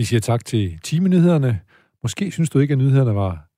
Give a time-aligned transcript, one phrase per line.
[0.00, 1.60] Vi siger tak til timenyhederne.
[2.02, 3.48] Måske synes du ikke, at nyhederne var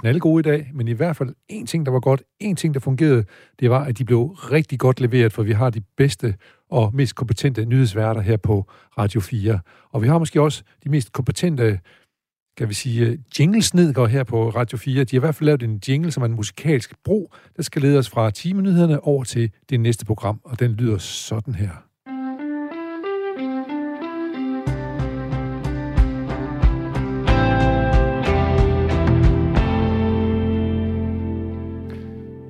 [0.00, 2.80] knaldgode i dag, men i hvert fald en ting, der var godt, en ting, der
[2.80, 3.24] fungerede,
[3.60, 6.34] det var, at de blev rigtig godt leveret, for vi har de bedste
[6.70, 9.60] og mest kompetente nyhedsværter her på Radio 4.
[9.90, 11.80] Og vi har måske også de mest kompetente
[12.56, 15.04] kan vi sige, jinglesnedgår her på Radio 4.
[15.04, 17.82] De har i hvert fald lavet en jingle, som er en musikalsk bro, der skal
[17.82, 21.93] lede os fra timenyhederne over til det næste program, og den lyder sådan her.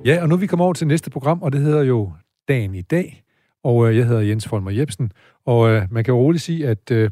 [0.05, 2.11] Ja, og nu er vi kommer over til næste program, og det hedder jo
[2.47, 3.23] Dagen i dag.
[3.63, 5.11] Og øh, jeg hedder Jens Folmer Jebsen,
[5.45, 7.09] og øh, man kan jo roligt sige, at øh,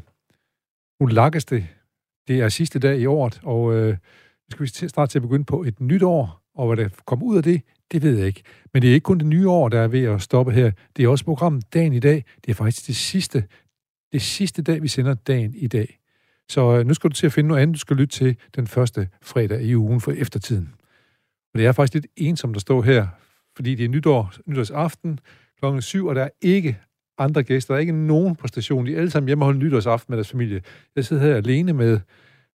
[1.00, 1.66] nu lakkes det.
[2.28, 3.96] Det er sidste dag i året, og øh,
[4.50, 7.36] skal vi starte til at begynde på et nyt år, og hvad der kommer ud
[7.36, 7.62] af det,
[7.92, 8.42] det ved jeg ikke.
[8.72, 10.70] Men det er ikke kun det nye år, der er ved at stoppe her.
[10.96, 12.24] Det er også programmet Dagen i dag.
[12.44, 13.44] Det er faktisk det sidste,
[14.12, 15.98] det sidste dag, vi sender Dagen i dag.
[16.48, 18.66] Så øh, nu skal du til at finde noget andet, du skal lytte til den
[18.66, 20.74] første fredag i ugen for eftertiden.
[21.54, 23.06] Men det er faktisk lidt ensomt at stå her,
[23.56, 25.20] fordi det er nytår, nytårsaften
[25.58, 26.78] klokken 7, og der er ikke
[27.18, 27.74] andre gæster.
[27.74, 28.86] Der er ikke nogen på stationen.
[28.86, 30.62] De er alle sammen hjemme og holder nytårsaften med deres familie.
[30.96, 32.00] Jeg sidder her alene med,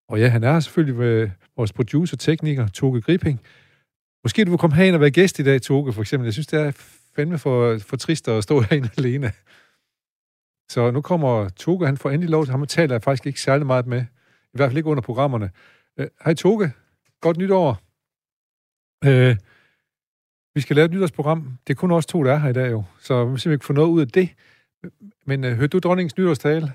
[0.10, 3.40] og ja, han er selvfølgelig med vores producer, tekniker, Toge Gripping.
[4.24, 6.26] Måske du vil komme herind og være gæst i dag, Toge, for eksempel.
[6.26, 6.72] Jeg synes, det er
[7.16, 9.32] fandme for, for trist at stå herinde alene.
[10.72, 13.68] Så nu kommer Toge, han får endelig lov til ham, taler jeg faktisk ikke særlig
[13.68, 14.02] meget med.
[14.54, 15.50] I hvert fald ikke under programmerne.
[16.00, 16.72] Uh, hej Toge,
[17.22, 17.89] godt nytår.
[19.06, 19.36] Øh,
[20.56, 21.58] vi skal lave et nytårsprogram.
[21.68, 23.66] Det er kun os to, der er her i dag jo, så vi simpelthen ikke
[23.66, 24.30] få noget ud af det.
[25.26, 26.74] Men øh, hørte du dronningens nytårstale?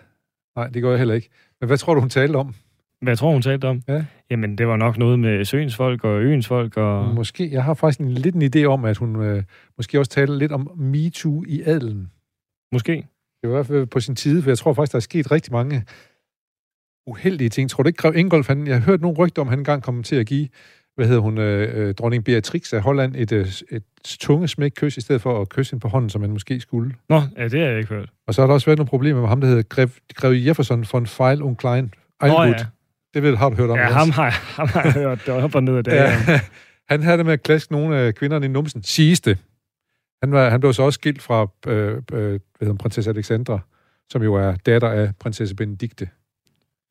[0.57, 1.29] Nej, det gør jeg heller ikke.
[1.61, 2.55] Men hvad tror du, hun talte om?
[3.01, 3.83] Hvad jeg tror, hun talte om?
[3.89, 4.05] Ja.
[4.31, 6.77] Jamen, det var nok noget med søens folk og øens folk.
[6.77, 7.15] Og...
[7.15, 7.53] Måske.
[7.53, 9.43] Jeg har faktisk en, lidt en idé om, at hun øh,
[9.77, 12.11] måske også talte lidt om MeToo i adelen.
[12.73, 12.93] Måske.
[13.43, 15.31] Det var i hvert fald på sin tid, for jeg tror faktisk, der er sket
[15.31, 15.85] rigtig mange
[17.07, 17.71] uheldige ting.
[17.71, 20.03] Tror du ikke, Grev Ingolf, han, jeg har hørt nogle rygter om, han engang kom
[20.03, 20.49] til at give
[20.97, 24.97] hvad hedder hun, øh, øh, dronning Beatrix af Holland, et, øh, et tunge smæk kys,
[24.97, 26.95] i stedet for at kysse hende på hånden, som man måske skulle.
[27.09, 28.11] Nå, ja, det har jeg ikke hørt.
[28.27, 30.87] Og så har der også været nogle problemer med ham, der hedder Grev, Grev Jefferson
[30.93, 31.95] von Feil und Klein.
[32.23, 32.55] Nå, ja.
[33.15, 33.77] Det ved, har du hørt om.
[33.77, 35.27] Ja, ham har, ham har jeg hørt.
[35.27, 35.93] Det var op og ned af det.
[36.29, 36.41] Ja.
[36.89, 38.83] Han havde det med at klaske nogle af kvinderne i numsen.
[38.83, 39.39] Sidste.
[40.23, 43.61] Han, var, han blev så også skilt fra øh, øh, hvad hedder, prinsesse Alexandra,
[44.11, 46.09] som jo er datter af prinsesse Benedikte.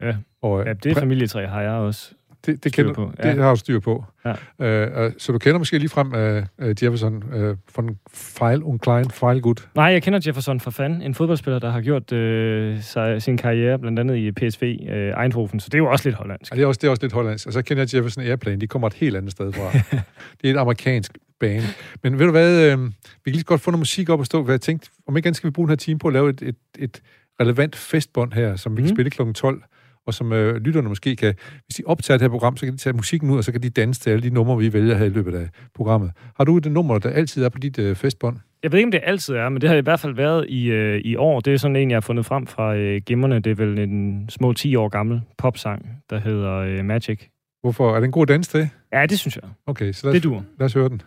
[0.02, 2.14] Ja, og, ja det familietræ har jeg også
[2.46, 3.12] det, det, kender, på.
[3.24, 3.30] Ja.
[3.30, 4.06] det har du styr på.
[4.26, 5.06] Ja.
[5.06, 9.42] Uh, så du kender måske lige frem uh, Jefferson uh, von Feil und Klein, Feil
[9.42, 9.70] gut.
[9.76, 13.80] Nej, jeg kender Jefferson fra fan, en fodboldspiller, der har gjort uh, sig, sin karriere
[13.80, 16.52] blandt andet i PSV uh, Eindhoven, så det er jo også lidt hollandsk.
[16.52, 17.48] Ja, det er også, det er også lidt hollandsk.
[17.48, 19.72] Og så kender jeg Jefferson Airplane, de kommer et helt andet sted fra.
[20.42, 21.64] det er et amerikansk bane.
[22.04, 22.92] Men ved du hvad, uh, vi
[23.26, 25.38] kan lige godt få noget musik op og stå, hvad jeg tænkte, om ikke andet
[25.38, 27.02] skal vi bruge den her time på at lave et, et, et
[27.42, 28.88] relevant festbånd her, som vi mm.
[28.88, 29.32] kan spille kl.
[29.34, 29.64] 12
[30.08, 31.34] og som øh, lytterne måske kan,
[31.66, 33.64] hvis de optager det her program, så kan de tage musikken ud, og så kan
[33.64, 36.12] de danse til alle de numre, vi vælger her i løbet af programmet.
[36.38, 38.38] Har du et nummer, der altid er på dit øh, festbånd?
[38.64, 40.66] Jeg ved ikke, om det altid er, men det har i hvert fald været i,
[40.72, 41.40] øh, i år.
[41.40, 43.40] Det er sådan en, jeg har fundet frem fra øh, gemmerne.
[43.40, 47.20] Det er vel en små 10 år gammel popsang, der hedder øh, Magic.
[47.62, 47.96] Hvorfor?
[47.96, 48.70] Er det en god dans til?
[48.94, 49.50] Ja, det synes jeg.
[49.68, 51.02] Okay, så lad os, det lad os høre den.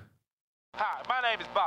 [0.80, 1.65] Hi, my name is Bob,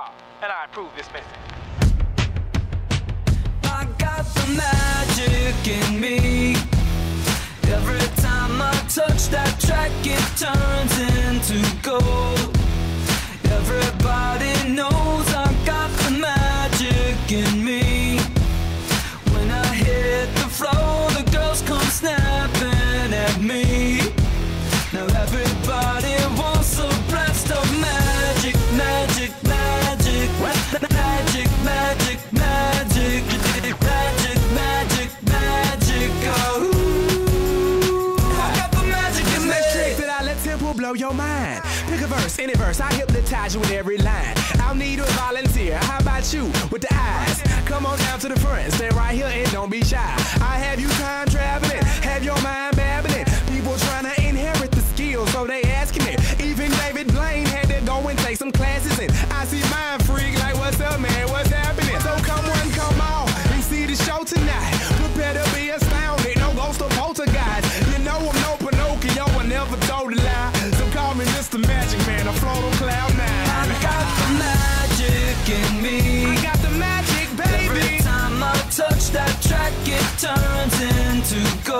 [43.53, 44.35] You with every line.
[44.59, 45.75] I'll need a volunteer.
[45.77, 47.41] How about you with the eyes?
[47.65, 50.18] Come on down to the front, stay right here and don't be shy.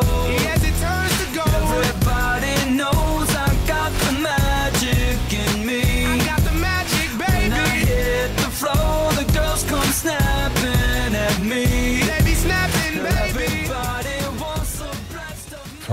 [0.01, 0.39] road.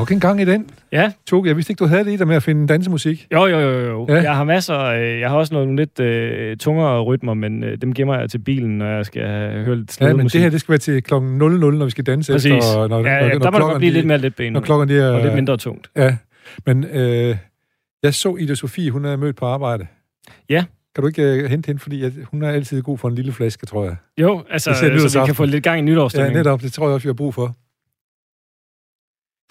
[0.07, 0.67] Okay, en gang i den.
[0.93, 1.13] Ja.
[1.27, 3.27] Tog, jeg vidste ikke, du havde det i dig med at finde dansemusik.
[3.33, 4.07] Jo, jo, jo, jo.
[4.09, 4.15] Ja.
[4.15, 4.23] Ja.
[4.23, 7.95] Jeg har masser, øh, jeg har også nogle lidt øh, tungere rytmer, men øh, dem
[7.95, 9.23] gemmer jeg til bilen, når jeg skal
[9.65, 10.33] høre lidt Ja, slået men musik.
[10.39, 12.53] det her, det skal være til klokken 00, når vi skal danse Præcis.
[12.53, 12.89] efter.
[12.89, 14.53] Når, ja, ja, der må det klokkerne godt blive lidt mere letbenet.
[14.53, 15.09] Når klokken er...
[15.11, 15.91] og lidt mindre tungt.
[15.97, 16.17] Ja,
[16.67, 17.37] men øh,
[18.03, 19.87] jeg så Ida Sofie, hun er mødt på arbejde.
[20.51, 20.65] Ja.
[20.95, 23.33] Kan du ikke øh, hente hende, fordi at hun er altid god for en lille
[23.33, 23.97] flaske, tror jeg.
[24.21, 26.37] Jo, altså, Især så vi kan få lidt gang i Ja, nytårsstemningen.
[26.39, 26.63] netop.
[26.63, 27.55] Det tror jeg også, vi har brug for.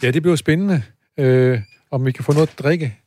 [0.04, 0.84] Ja, det bliver spændende,
[1.20, 1.60] øh,
[1.92, 2.98] om vi kan få noget at drikke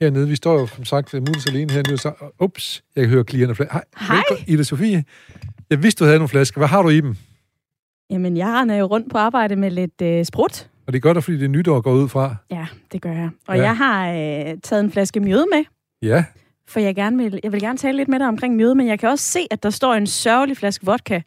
[0.00, 0.28] hernede.
[0.28, 1.96] Vi står jo, som sagt, muligvis alene her nu.
[1.96, 3.54] Så, ups, jeg kan høre klierne.
[3.54, 3.66] Hej,
[3.98, 4.16] Hej.
[4.16, 5.04] velkommen, Ida Sofie.
[5.70, 6.60] Jeg vidste, du havde nogle flasker.
[6.60, 7.16] Hvad har du i dem?
[8.10, 10.68] Jamen, jeg render jo rundt på arbejde med lidt øh, sprut.
[10.86, 12.36] Og det gør dig, fordi det er nytår går ud fra.
[12.50, 13.30] Ja, det gør jeg.
[13.48, 13.62] Og ja.
[13.62, 15.64] jeg har øh, taget en flaske mjøde med,
[16.02, 16.24] Ja,
[16.68, 18.98] for jeg, gerne vil, jeg vil gerne tale lidt med dig omkring mjøde, men jeg
[18.98, 21.20] kan også se, at der står en sørgelig flaske vodka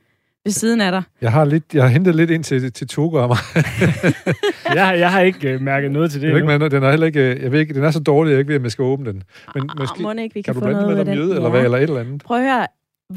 [0.48, 1.04] ved siden af dig.
[1.22, 3.38] jeg har, lidt, jeg har hentet lidt ind til, til Togo af mig.
[4.76, 6.84] Jeg, har- jeg har ikke øh, mærket noget til det Jeg ved ikke, men den
[6.84, 8.64] er heller ikke, øh, jeg ved ikke, den er så dårlig, jeg ikke ved, om
[8.64, 9.24] jeg skal åbne den.
[9.56, 11.16] Men Ah, måske, må ikke, vi kan kan, du få blande noget med noget den.
[11.26, 12.24] mjøde, eller hvad, eller et eller andet?
[12.24, 12.68] Prøv at høre.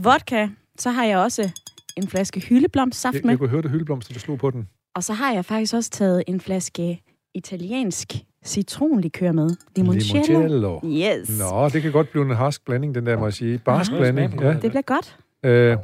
[0.03, 0.49] Vodka,
[0.79, 1.51] så har jeg også
[1.97, 3.31] en flaske hyldeblomstsaft Jeg, med.
[3.31, 4.69] jeg kunne høre det hyldeblomster, du slog på den.
[4.95, 7.03] Og så har jeg faktisk også taget en flaske
[7.35, 8.13] italiensk
[8.45, 9.51] citronlikør med.
[9.77, 10.25] Limoncello.
[10.27, 10.81] Limoncello.
[10.85, 11.39] Yes.
[11.39, 13.59] Nå, det kan godt blive en harsk blanding, den der, må jeg sige.
[13.59, 14.49] Barsk Nå, blanding, ja.
[14.49, 14.63] det.
[14.63, 15.17] Det bliver godt.
[15.45, 15.77] Øh,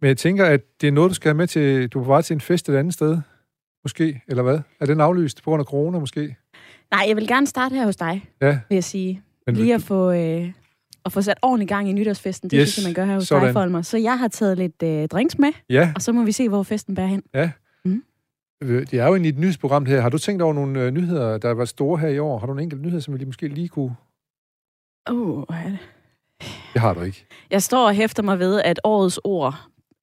[0.00, 1.88] men jeg tænker, at det er noget, du skal have med til...
[1.88, 3.18] Du er på vej til en fest et andet sted,
[3.84, 4.60] måske, eller hvad?
[4.80, 6.36] Er den aflyst på grund af corona, måske?
[6.90, 8.58] Nej, jeg vil gerne starte her hos dig, Ja.
[8.68, 9.22] vil jeg sige.
[9.46, 10.52] Men Lige at få, øh,
[11.04, 12.50] at få sat ordentligt gang i nytårsfesten.
[12.50, 13.44] Det Yes, synes jeg, man gør her hos sådan.
[13.44, 13.82] dig, Folmer.
[13.82, 16.62] Så jeg har taget lidt øh, drinks med, Ja, og så må vi se, hvor
[16.62, 17.22] festen bærer hen.
[17.36, 17.48] øh,
[18.62, 20.00] det er jo egentlig et nyhedsprogram her.
[20.00, 22.38] Har du tænkt over nogle øh, nyheder, der var store her i år?
[22.38, 23.96] Har du en enkelt nyhed, som vi lige- måske lige kunne...
[25.10, 25.78] Hvor er det?
[26.72, 27.26] Det har du ikke.
[27.50, 29.54] jeg står og hæfter mig ved, at årets ord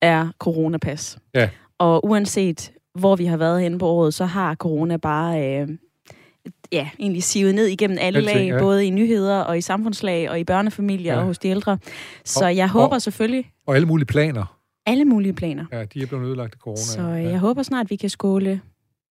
[0.04, 1.18] er coronapas.
[1.36, 1.50] Ja.
[1.80, 5.68] Og uanset hvor vi har været henne på året, så har corona bare øh,
[6.72, 8.60] ja, egentlig sivet ned igennem alle Alting, lag, ja.
[8.60, 11.20] både i nyheder og i samfundslag og i børnefamilier Ja.
[11.20, 11.78] og hos de ældre.
[12.26, 14.60] Så Og- jeg håber og- selvfølgelig Og alle mulige planer.
[14.86, 15.66] alle mulige planer.
[15.72, 16.78] Ja, de er blevet ødelagt af corona.
[16.78, 17.30] Så ja.
[17.30, 18.62] jeg håber snart, vi kan skåle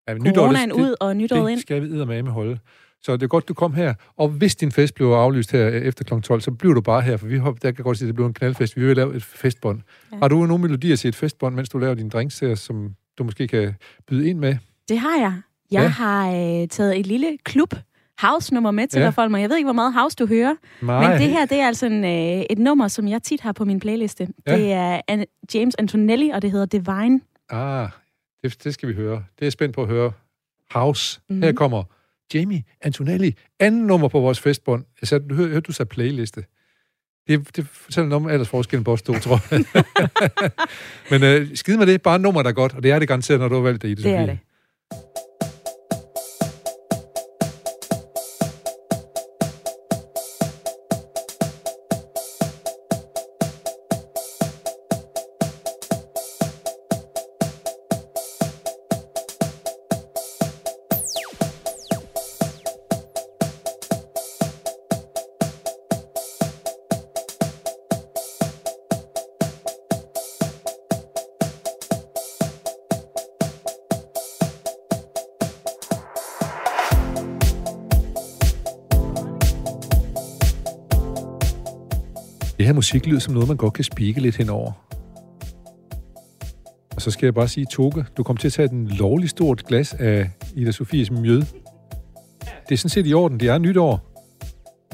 [0.08, 1.60] ja, coronaen det, det, ud og nytåret det ind.
[1.60, 1.88] skal vi
[2.22, 2.58] med holde.
[3.02, 3.94] Så det er godt, du kom her.
[4.16, 6.20] Og hvis din fest bliver aflyst her efter kl.
[6.20, 8.14] 12, så bliver du bare her, for vi håber, der kan godt sige, at det
[8.14, 8.76] bliver en knaldfest.
[8.76, 9.80] Vi vil lave et festbånd.
[10.12, 10.16] Ja.
[10.18, 13.24] Har du nogle melodier til et festbånd, mens du laver dine drinks her, som du
[13.24, 13.74] måske kan
[14.08, 14.56] byde ind med?
[14.88, 15.40] Det har jeg.
[15.70, 15.88] Jeg Ja.
[15.88, 16.28] har
[16.62, 17.74] øh, taget et lille klub
[18.22, 19.04] house-nummer med til Ja.
[19.06, 19.38] dig, Folmer.
[19.38, 21.08] Jeg ved ikke, hvor meget house du hører, Nej.
[21.10, 23.64] men det her det er altså en, øh, et nummer, som jeg tit har på
[23.64, 24.28] min playliste.
[24.46, 24.56] Ja.
[24.56, 25.24] Det er An-
[25.54, 27.20] James Antonelli, og det hedder Divine.
[27.50, 27.88] Ah,
[28.42, 29.24] det, det skal vi høre.
[29.38, 30.12] Det er spændt på at høre.
[30.70, 31.20] House.
[31.20, 31.36] Mm-hmm.
[31.36, 31.42] Mhm.
[31.44, 31.82] Her kommer
[32.34, 33.34] Jamie Antonelli.
[33.60, 34.84] Anden nummer på vores festbånd.
[35.00, 36.44] Jeg sagde, du hørte, hørte du sagde playliste.
[37.28, 39.64] Det, det fortæller noget om aldersforskellen på os to, tror jeg.
[41.10, 42.02] Men øh, skid med det.
[42.02, 42.74] Bare nummer, der er godt.
[42.74, 44.04] Og det er det garanteret, når du har valgt det i det.
[44.04, 44.38] Det er det.
[82.90, 84.72] Musik lyder som noget, man godt kan spike lidt henover.
[86.96, 89.64] Og så skal jeg bare sige, Toge, du kom til at tage den lovlig stort
[89.66, 91.42] glas af Ida Sofies mjød.
[92.68, 94.00] Det er sådan set i orden, det er nytår.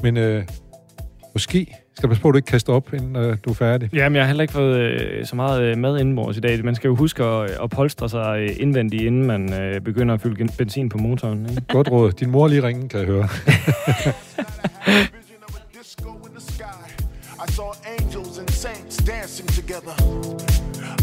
[0.03, 0.43] Men øh,
[1.33, 3.89] måske skal du passe på, at du ikke kaster op, inden øh, du er færdig.
[3.93, 6.65] Jamen, jeg har heller ikke fået øh, så meget øh, mad indenbords i dag.
[6.65, 10.21] Man skal jo huske at, at polstre sig øh, indvendigt, inden man øh, begynder at
[10.21, 11.49] fylde benzin på motoren.
[11.49, 11.61] Ikke?
[11.67, 12.11] Godt råd.
[12.11, 13.27] Din mor lige ringen, kan jeg høre.
[19.07, 19.95] dancing together.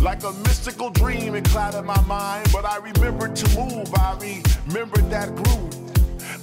[0.03, 3.89] Like a mystical dream, it clouded my mind, but I remembered to move.
[3.95, 5.94] I remembered that groove.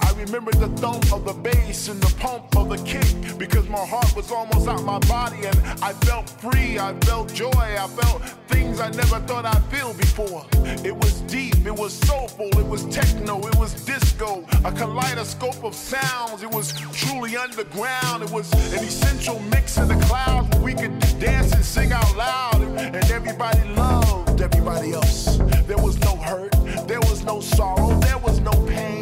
[0.01, 3.85] I remember the thump of the bass and the pump of the kick because my
[3.85, 6.79] heart was almost out my body and I felt free.
[6.79, 7.49] I felt joy.
[7.55, 10.45] I felt things I never thought I'd feel before.
[10.85, 11.65] It was deep.
[11.65, 12.49] It was soulful.
[12.59, 13.39] It was techno.
[13.47, 14.45] It was disco.
[14.65, 16.43] A kaleidoscope of sounds.
[16.43, 18.23] It was truly underground.
[18.23, 22.15] It was an essential mix in the clouds where we could dance and sing out
[22.15, 25.37] loud and everybody loved everybody else.
[25.67, 26.51] There was no hurt.
[26.87, 27.99] There was no sorrow.
[27.99, 29.00] There was no pain.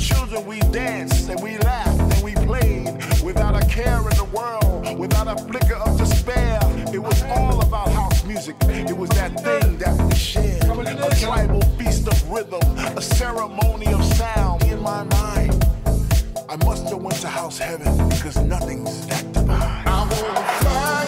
[0.00, 2.86] Children, we danced and we laughed and we played
[3.22, 6.58] without a care in the world, without a flicker of despair.
[6.92, 8.56] It was all about house music.
[8.62, 10.64] It was that thing that we shared.
[10.64, 15.64] A tribal feast of rhythm, a a ceremony of sound in my mind.
[16.48, 19.86] I must have went to house heaven because nothing's that divine.
[19.86, 20.99] I wanna fly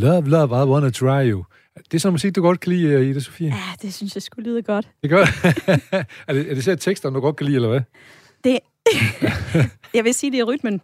[0.00, 1.44] Love, love, I wanna try you.
[1.76, 3.46] Det er sådan musik, du godt kan lide, øh, Ida Sofie.
[3.46, 4.88] Ja, det synes jeg skulle lyde godt.
[5.02, 5.20] Det gør
[6.28, 7.80] er det, er det så tekster, du godt kan lide, eller hvad?
[8.44, 8.58] Det,
[9.94, 10.80] jeg vil sige, det er rytmen.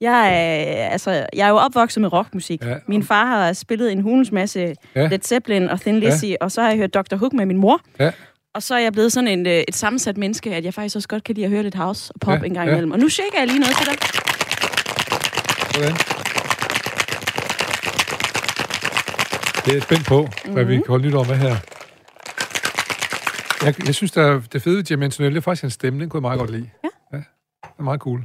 [0.00, 2.62] Jeg er, altså, jeg er jo opvokset med rockmusik.
[2.64, 2.74] Ja.
[2.88, 5.06] Min far har spillet en hulens masse Ja.
[5.08, 6.34] Led Zeppelin og Thin Lizzy, ja.
[6.40, 7.16] og så har jeg hørt Dr.
[7.16, 7.80] Hook med min mor.
[8.00, 8.10] Ja.
[8.54, 11.08] Og så er jeg blevet sådan en, øh, et sammensat menneske, at jeg faktisk også
[11.08, 12.44] godt kan lide at høre lidt house og pop Ja, ja.
[12.46, 12.72] en gang ja.
[12.72, 12.92] imellem.
[12.92, 13.96] Og nu shaker jeg lige noget til dig.
[15.74, 15.96] Sådan.
[19.68, 21.56] Det er jeg spændt på, hvad vi kan holde nytår med her.
[23.66, 26.00] Jeg, jeg synes, der er det fede ved Jim Antonelli, det er faktisk hans stemme,
[26.00, 26.70] den kunne jeg meget godt lide.
[26.84, 26.88] Ja.
[27.12, 27.16] ja.
[27.62, 28.24] Det er meget cool.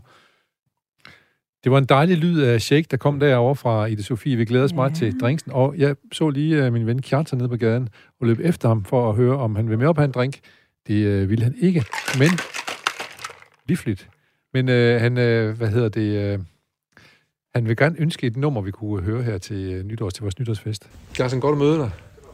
[1.64, 4.36] Det var en dejlig lyd af shake, der kom derovre fra Ida Sofie.
[4.36, 4.76] Vi glæder os ja.
[4.76, 5.52] meget til drinksen.
[5.52, 7.90] Og jeg så lige uh, min ven Kjartan nede på gaden
[8.22, 10.40] og løb efter ham for at høre, om han vil med op have en drink.
[10.88, 11.86] Det uh, ville han ikke,
[12.20, 12.30] men
[13.68, 14.10] livligt.
[14.54, 16.40] Men uh, han, uh, hvad hedder det...
[16.40, 16.46] Uh,
[17.56, 20.40] han vil gerne ønske et nummer, vi kunne høre her til uh, nytårs, til vores
[20.40, 20.84] nytårsfest.
[21.16, 21.92] Carsten, godt at møde dig.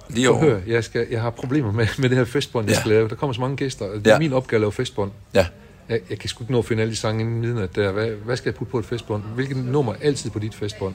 [0.10, 0.40] Lige over.
[0.40, 2.80] at høre, jeg, skal, jeg har problemer med, med det her festbånd, jeg Ja.
[2.80, 3.10] skal lave.
[3.10, 4.20] Der kommer så mange gæster, og det er Ja.
[4.20, 5.12] min opgave at lave festbånd.
[5.34, 5.48] Ja.
[5.90, 7.92] Jeg, jeg kan sgu ikke nå at finde alle de sange inden midnat der.
[7.92, 9.24] Hvad, hvad skal jeg putte på et festbånd?
[9.36, 10.94] Hvilket nummer er altid på dit festbånd?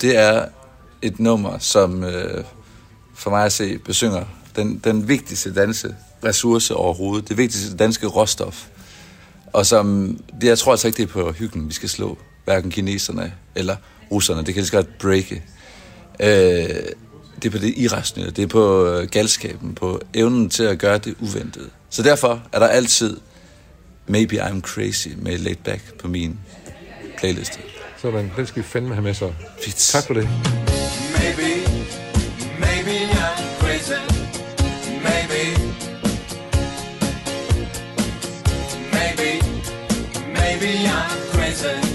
[0.00, 0.44] Det er
[1.02, 2.44] et nummer, som øh,
[3.14, 4.24] for mig at se besynger
[4.56, 5.88] den, den vigtigste danske
[6.24, 7.28] ressource overhovedet.
[7.28, 8.66] Det vigtigste danske råstof.
[9.52, 12.18] Og som, det, jeg tror altså ikke, det er på hyggen, vi skal slå.
[12.46, 13.76] Hverken kineserne eller
[14.10, 14.38] russerne.
[14.38, 15.42] Det kan lige så godt breake.
[16.20, 16.28] Øh,
[17.42, 18.32] det er på det irrationelle.
[18.32, 19.74] Det er på øh, galskaben.
[19.74, 21.70] På evnen til at gøre det uventede.
[21.90, 23.16] Så derfor er der altid
[24.08, 26.38] Maybe I'm Crazy med Laid Back på min
[27.18, 27.58] playliste.
[28.02, 29.32] Sådan, den skal vi fandme have med så.
[29.64, 29.76] Fedt.
[29.76, 30.28] Tak for det.
[31.12, 31.48] Maybe,
[32.58, 34.00] maybe I'm crazy.
[35.02, 35.42] Maybe,
[38.92, 39.42] maybe,
[40.34, 41.85] maybe I'm crazy.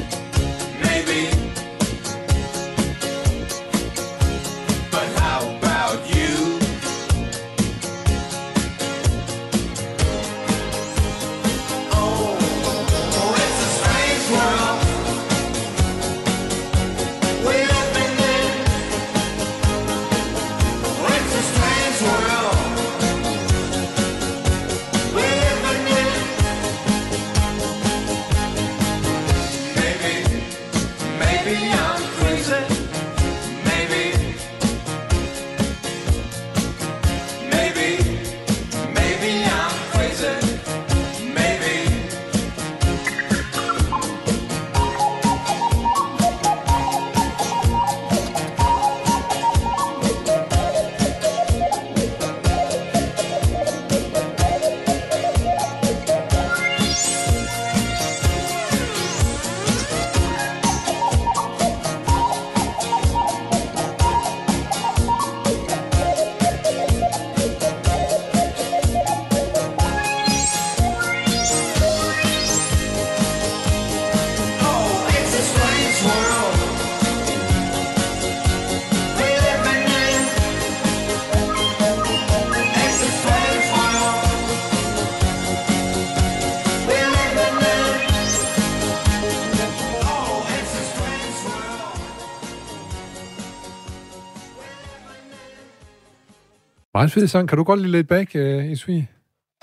[97.01, 97.49] Meget fed sang.
[97.49, 99.05] Kan du godt lide lidt back, uh, Isvi?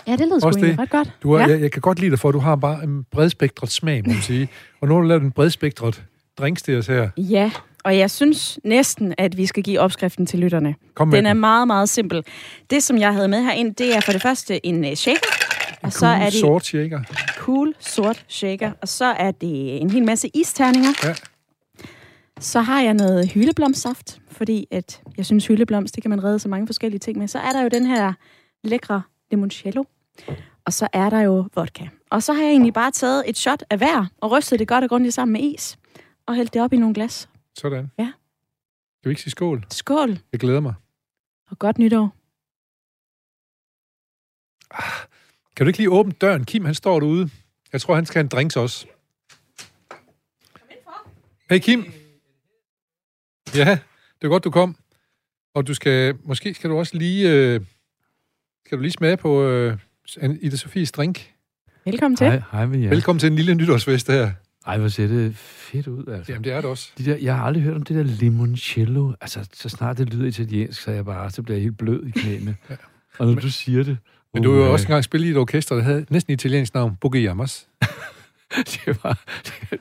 [0.07, 0.49] Ja, det lyder sgu
[0.83, 1.11] ret godt.
[1.23, 1.53] Du har, ja.
[1.53, 4.13] jeg, jeg kan godt lide dig for, at du har bare en bredspektret smag, må
[4.13, 4.49] man sige.
[4.81, 6.03] Og nu har du lavet en bredspektret
[6.39, 7.11] drinks til os her.
[7.17, 7.51] ja,
[7.85, 10.75] og jeg synes næsten, at vi skal give opskriften til lytterne.
[10.95, 11.41] Kom med Den er den.
[11.41, 12.25] meget, meget simpel.
[12.71, 15.29] Det, som jeg havde med herind, det er for det første en uh, shaker.
[15.83, 17.01] Og så er det sort shaker.
[17.37, 18.73] cool sort shaker.
[18.83, 20.91] Og så er det en hel masse isterninger.
[21.05, 21.15] Ja.
[22.41, 26.49] Så har jeg noget hyldeblomstsaft, fordi at jeg synes, hyldeblomst, det kan man redde så
[26.49, 27.29] mange forskellige ting med.
[27.29, 28.13] Så er der jo den her
[28.65, 29.85] lækre limoncello.
[30.65, 31.89] Og så er der jo vodka.
[32.11, 34.85] Og så har jeg egentlig bare taget et shot af hver, og rystet det godt
[34.85, 35.79] og grundigt sammen med is.
[36.27, 37.29] Og hældt det op i nogle glas.
[37.55, 37.91] Sådan.
[37.99, 38.13] Ja.
[38.99, 39.65] Skal vi ikke sige skål?
[39.71, 40.19] Skål.
[40.33, 40.75] Jeg glæder mig.
[41.51, 42.15] Og godt nytår.
[45.57, 46.45] Kan du ikke lige åbne døren?
[46.45, 47.31] Kim, han står derude.
[47.73, 48.87] Jeg tror, han skal have en drinks også.
[51.51, 51.93] Hey, Kim.
[53.55, 53.79] Ja,
[54.21, 54.77] det er godt, du kom.
[55.55, 57.61] Og du skal, måske skal du også lige, øh,
[58.67, 59.77] skal du lige smage på øh,
[60.41, 61.33] Ida Sofies drink.
[61.85, 62.27] Velkommen til.
[62.27, 62.89] Hej, hej med jer.
[62.89, 64.31] Velkommen til en lille nytårsfest her.
[64.67, 66.33] Ej, hvor ser det fedt ud, altså.
[66.33, 66.93] Jamen, det er det også.
[66.99, 69.13] De der, jeg har aldrig hørt om det der limoncello.
[69.21, 72.07] Altså, så snart det lyder italiensk, så er jeg bare, så bliver jeg helt blød
[72.07, 72.57] i knæene.
[72.71, 72.77] Ja.
[73.19, 73.99] Og når du siger det...
[74.35, 76.97] Men du har jo også engang spillet i et orkester, der havde næsten italiensk navn,
[77.01, 77.69] Bogeyamas.
[78.57, 79.19] det, var,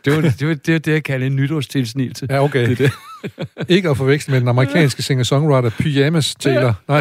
[0.05, 2.27] det, var, det, var, det var det, jeg kalder en nytårstilsnigelse.
[2.29, 2.69] Ja, okay.
[2.69, 2.91] Det
[3.55, 6.73] er ikke at forveksle med den amerikanske singer-songwriter Pyjamas Taylor.
[6.87, 6.97] Nej.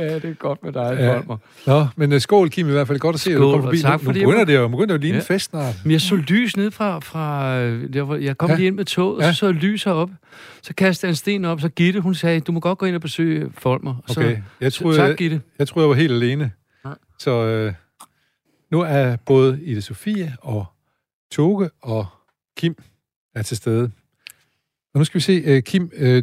[0.00, 1.16] Ja, det er godt med dig, Ja.
[1.16, 1.36] Folmer.
[1.66, 2.98] Nå, men uh, skål, Kim, i hvert fald.
[2.98, 3.76] Godt at se, at du Skål, kom forbi.
[3.76, 4.26] og tak Nu- for nu det.
[4.26, 5.34] begynder det jo begynder jo lige en Ja.
[5.34, 5.74] fest snart.
[5.84, 6.98] Men jeg så lys ned fra...
[7.00, 8.56] fra øh, jeg, var- jeg kom Ja.
[8.56, 9.32] lige ind med toget, og Ja.
[9.32, 10.10] så så jeg lys herop.
[10.62, 12.94] Så kastede jeg en sten op, så Gitte, hun sagde, du må godt gå ind
[12.94, 13.94] og besøge Folmer.
[14.08, 15.40] Og så, Okay, jeg så, troede, tak, jeg, Gitte.
[15.58, 16.50] jeg troede, jeg var helt alene.
[16.84, 16.94] Nej.
[17.18, 17.72] Så øh,
[18.70, 20.66] nu er både Ida Sofie og
[21.32, 22.06] Toge og
[22.56, 22.74] Kim
[23.34, 23.90] er til stede.
[24.94, 26.22] Og nu skal vi se, øh, Kim, øh,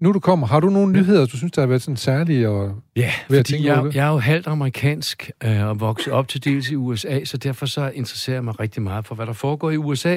[0.00, 2.48] nu du kommer, har du nogle nyheder, du synes, der har været sådan særlige?
[2.48, 2.82] Og...
[2.96, 6.44] Ja, Ved fordi tænke jeg, jeg er jo halvt amerikansk øh, og vokset op til
[6.44, 9.70] dels i USA, så derfor så interesserer jeg mig rigtig meget for, hvad der foregår
[9.70, 10.16] i USA.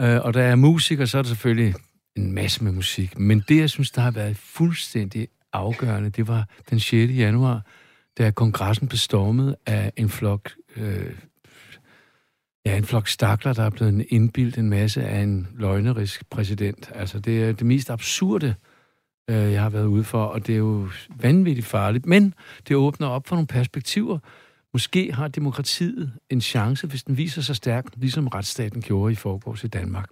[0.00, 1.74] Øh, og jeg er musiker, så er der selvfølgelig
[2.16, 3.18] en masse med musik.
[3.18, 7.12] Men det, jeg synes, der har været fuldstændig afgørende, det var den 6.
[7.12, 7.62] januar,
[8.18, 10.50] da kongressen blev stormet af en flok...
[10.76, 11.14] Øh,
[12.66, 16.90] Ja, en flok stakler, der er blevet indbildt en masse af en løgnerisk præsident.
[16.94, 18.54] Altså, det er det mest absurde,
[19.30, 22.06] øh, jeg har været ude for, og det er jo vanvittigt farligt.
[22.06, 22.34] Men
[22.68, 24.18] det åbner op for nogle perspektiver.
[24.72, 29.64] Måske har demokratiet en chance, hvis den viser sig stærk, ligesom retsstaten gjorde i forgårs
[29.64, 30.08] i Danmark.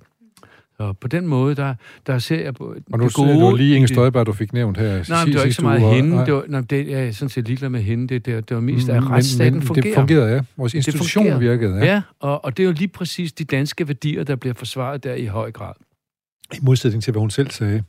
[0.77, 1.75] Så på den måde, der,
[2.07, 3.87] der ser jeg på Og nu det gode, var lige Inger.
[3.89, 5.05] Støjberg, du fik nævnt her.
[5.09, 6.11] Nej, men det var ikke så meget og- hende.
[6.11, 6.25] nej.
[6.25, 8.09] Det var, nej, det, jeg er sådan set ligeglad med hende.
[8.09, 9.85] Det, det, det var mest, Mm, at retsstaten men, fungerer.
[9.85, 10.41] Det fungerede, ja.
[10.57, 11.39] Vores institution fungerer.
[11.39, 11.85] virkede, ja.
[11.85, 15.05] Ja, ja og, og det er jo lige præcis de danske værdier, der bliver forsvaret
[15.05, 15.73] der i høj grad.
[16.55, 17.83] I modsætning til, hvad hun selv sagde.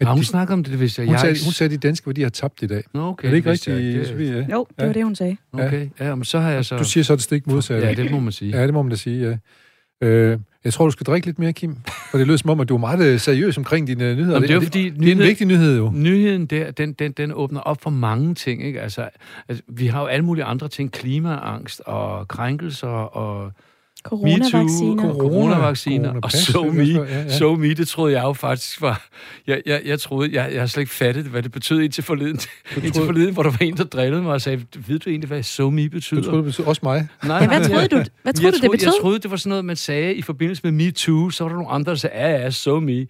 [0.00, 1.06] At Har hun de- snakket om det, hvis jeg...
[1.06, 2.82] hun, jeg sagde, ikke- hun sagde, at de danske værdier har tabt i dag.
[2.94, 3.26] Nå, okay.
[3.26, 4.04] er det ikke rigtigt, ikke.
[4.04, 4.26] Sofie?
[4.32, 4.46] Ja.
[4.52, 4.86] Jo, det Ja.
[4.86, 5.36] var det, hun sagde.
[5.52, 6.76] Okay, ja, men så har jeg så...
[6.78, 7.86] Du siger så det stik modsatte.
[7.88, 8.56] Ja, det må man sige.
[8.58, 9.36] Ja, det må man da sige, ja.
[10.02, 11.76] Øh, jeg tror, du skal drikke lidt mere, Kim.
[12.10, 14.32] For det lød som om, at du er meget øh, seriøs omkring dine nyheder.
[14.32, 14.90] Nå, men det er det, fordi...
[14.90, 15.90] det er en vigtig nyhed, jo.
[15.94, 18.80] Nyheden der, den, den, den åbner op for mange ting, ikke?
[18.80, 19.08] Altså,
[19.48, 20.92] altså, vi har jo alle mulige andre ting.
[20.92, 23.52] Klimaangst og krænkelser og
[24.04, 25.14] Coronavacciner.
[25.14, 26.82] Coronavacciner og Coronapas, so det me.
[26.84, 27.38] ja, ja.
[27.38, 29.08] So me, det troede jeg jo faktisk var...
[29.46, 32.38] Jeg, jeg, jeg troede, jeg, jeg har slet ikke fattet, hvad det betød indtil forleden,
[32.76, 35.28] indtil troede- forleden, hvor der var en, der drillede mig og sagde, ved du egentlig,
[35.28, 36.20] hvad so me betyder?
[36.20, 37.08] Du troede, det betød også mig.
[37.24, 38.86] Nej, Ja, hvad troede jeg- du, hvad jeg troede du det troede, betød?
[38.86, 41.30] Jeg troede, det var sådan noget, man sagde i forbindelse med MeToo.
[41.30, 43.06] Så var der nogle andre, der sagde, ja, ja, so me.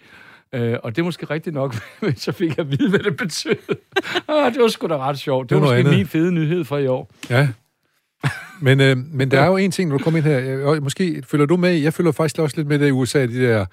[0.55, 3.17] Øh, og det er måske rigtigt nok, men så fik jeg at vide, hvad det
[3.17, 3.55] betød.
[4.29, 5.43] ah, det var sgu da ret sjovt.
[5.45, 5.97] Det Det var var måske andet.
[5.99, 7.11] min fede nyhed for i år.
[7.31, 7.49] Ja.
[8.63, 10.59] Men, øh, men der er jo en ting, når du kommer ind her.
[10.61, 11.71] øh, Og måske følger du med.
[11.71, 13.67] Jeg følger faktisk også lidt med det i USA, de der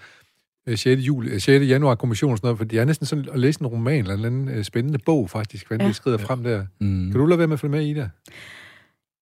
[0.68, 1.02] øh, 6.
[1.02, 1.66] Juli, øh, 6.
[1.68, 4.14] januar kommission og sådan noget, fordi jeg er næsten sådan at læse en roman eller
[4.14, 5.88] en anden øh, spændende bog, faktisk, hvordan Ja.
[5.88, 6.66] det skrider frem der.
[6.82, 7.12] Mm.
[7.12, 8.10] Kan du lade være med at følge med i det?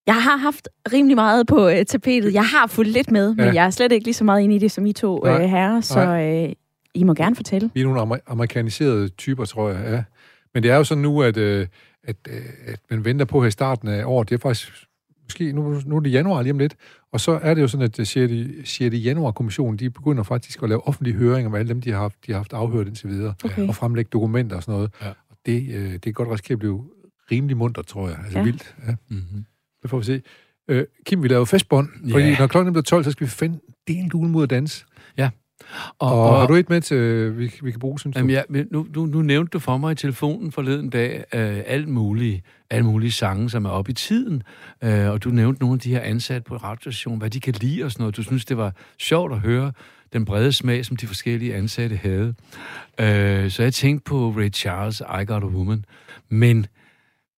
[0.08, 2.34] Jeg har haft rimelig meget på øh, tapetet.
[2.34, 3.54] Jeg har fulgt lidt med, men Ja.
[3.54, 5.44] jeg er slet ikke lige så meget inde i det, som I to Nej.
[5.44, 6.54] øh, herrer, så øh,
[6.94, 7.70] I må gerne fortælle.
[7.74, 10.04] Vi er nogle amer- amerikaniserede typer, tror jeg, ja.
[10.54, 11.68] Men det er jo sådan nu, at, øh,
[12.04, 12.36] at, øh,
[12.68, 14.30] at man venter på her i starten af året.
[14.30, 14.72] Det er faktisk,
[15.28, 16.76] måske, nu, nu er det januar lige om lidt,
[17.12, 18.34] og så er det jo sådan, at det 6.
[18.70, 18.96] 6.
[18.96, 22.32] januar-kommissionen, de begynder faktisk at lave offentlige høringer med alle dem, de har haft, de
[22.32, 23.68] har haft afhørt indtil videre, Okay.
[23.68, 24.92] og fremlægge dokumenter og sådan noget.
[25.02, 25.10] Ja.
[25.10, 26.86] Og det, øh, det kan godt risikere at blive
[27.32, 28.18] rimelig munter, tror jeg.
[28.24, 28.44] Altså Ja.
[28.44, 28.76] vildt.
[28.88, 29.46] Ja, Mm-hmm.
[29.82, 30.22] det får vi se.
[30.68, 34.08] Øh, Kim, vi laver festbånd, fordi når klokken bliver 12, så skal vi finde del
[34.10, 34.86] dule mod at danse.
[36.00, 38.20] Og, og, og, har du et med til, vi, vi kan bruge, synes du?
[38.20, 41.62] Jamen, ja, men nu, nu, nu nævnte du for mig i telefonen forleden dag øh,
[41.66, 44.44] alt mulige, alle mulige sange, som er oppe i tiden.
[44.84, 47.84] Øh, og du nævnte nogle af de her ansatte på radiostationen, hvad de kan lide
[47.84, 48.18] og sådan noget.
[48.18, 49.72] Du synes, det var sjovt at høre
[50.14, 52.34] den brede smag, som de forskellige ansatte havde.
[53.00, 55.86] Øh, så jeg tænkte på Ray Charles, I Got a Woman.
[56.30, 56.66] Men,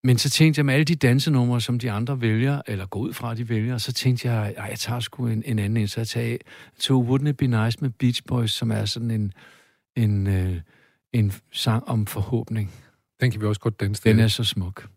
[0.03, 3.13] men så tænkte jeg med alle de dansenumre, som de andre vælger, eller går ud
[3.13, 5.88] fra, de vælger, så tænkte jeg, ej, jeg tager sgu en, en anden en.
[5.88, 6.38] Så jeg tager
[6.79, 9.33] to Wouldn't It Be Nice med Beach Boys, som er sådan en,
[9.95, 10.62] en, øh,
[11.13, 12.73] en sang om forhåbning.
[13.21, 14.88] Den kan vi også godt danse Den er så smuk.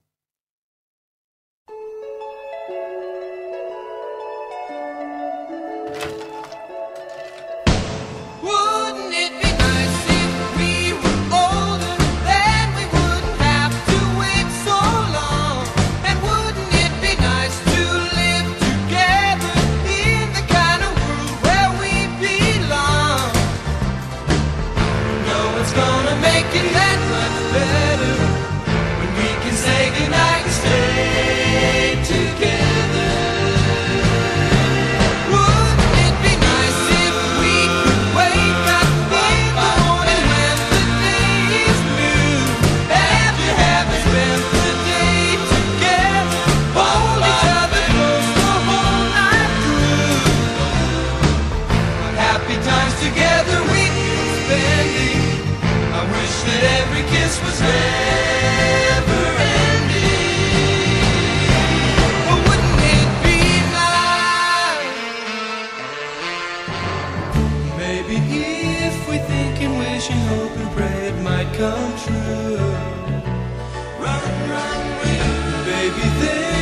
[74.00, 76.61] Run, run with you, baby.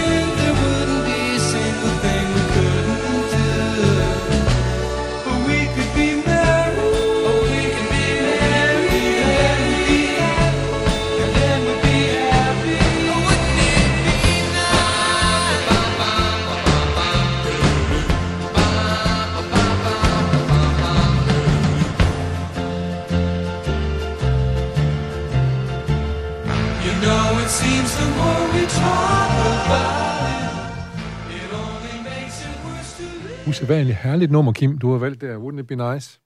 [33.47, 35.37] Usædvanligt herligt nummer, Kim, du har valgt der.
[35.37, 36.21] Wouldn't it be nice?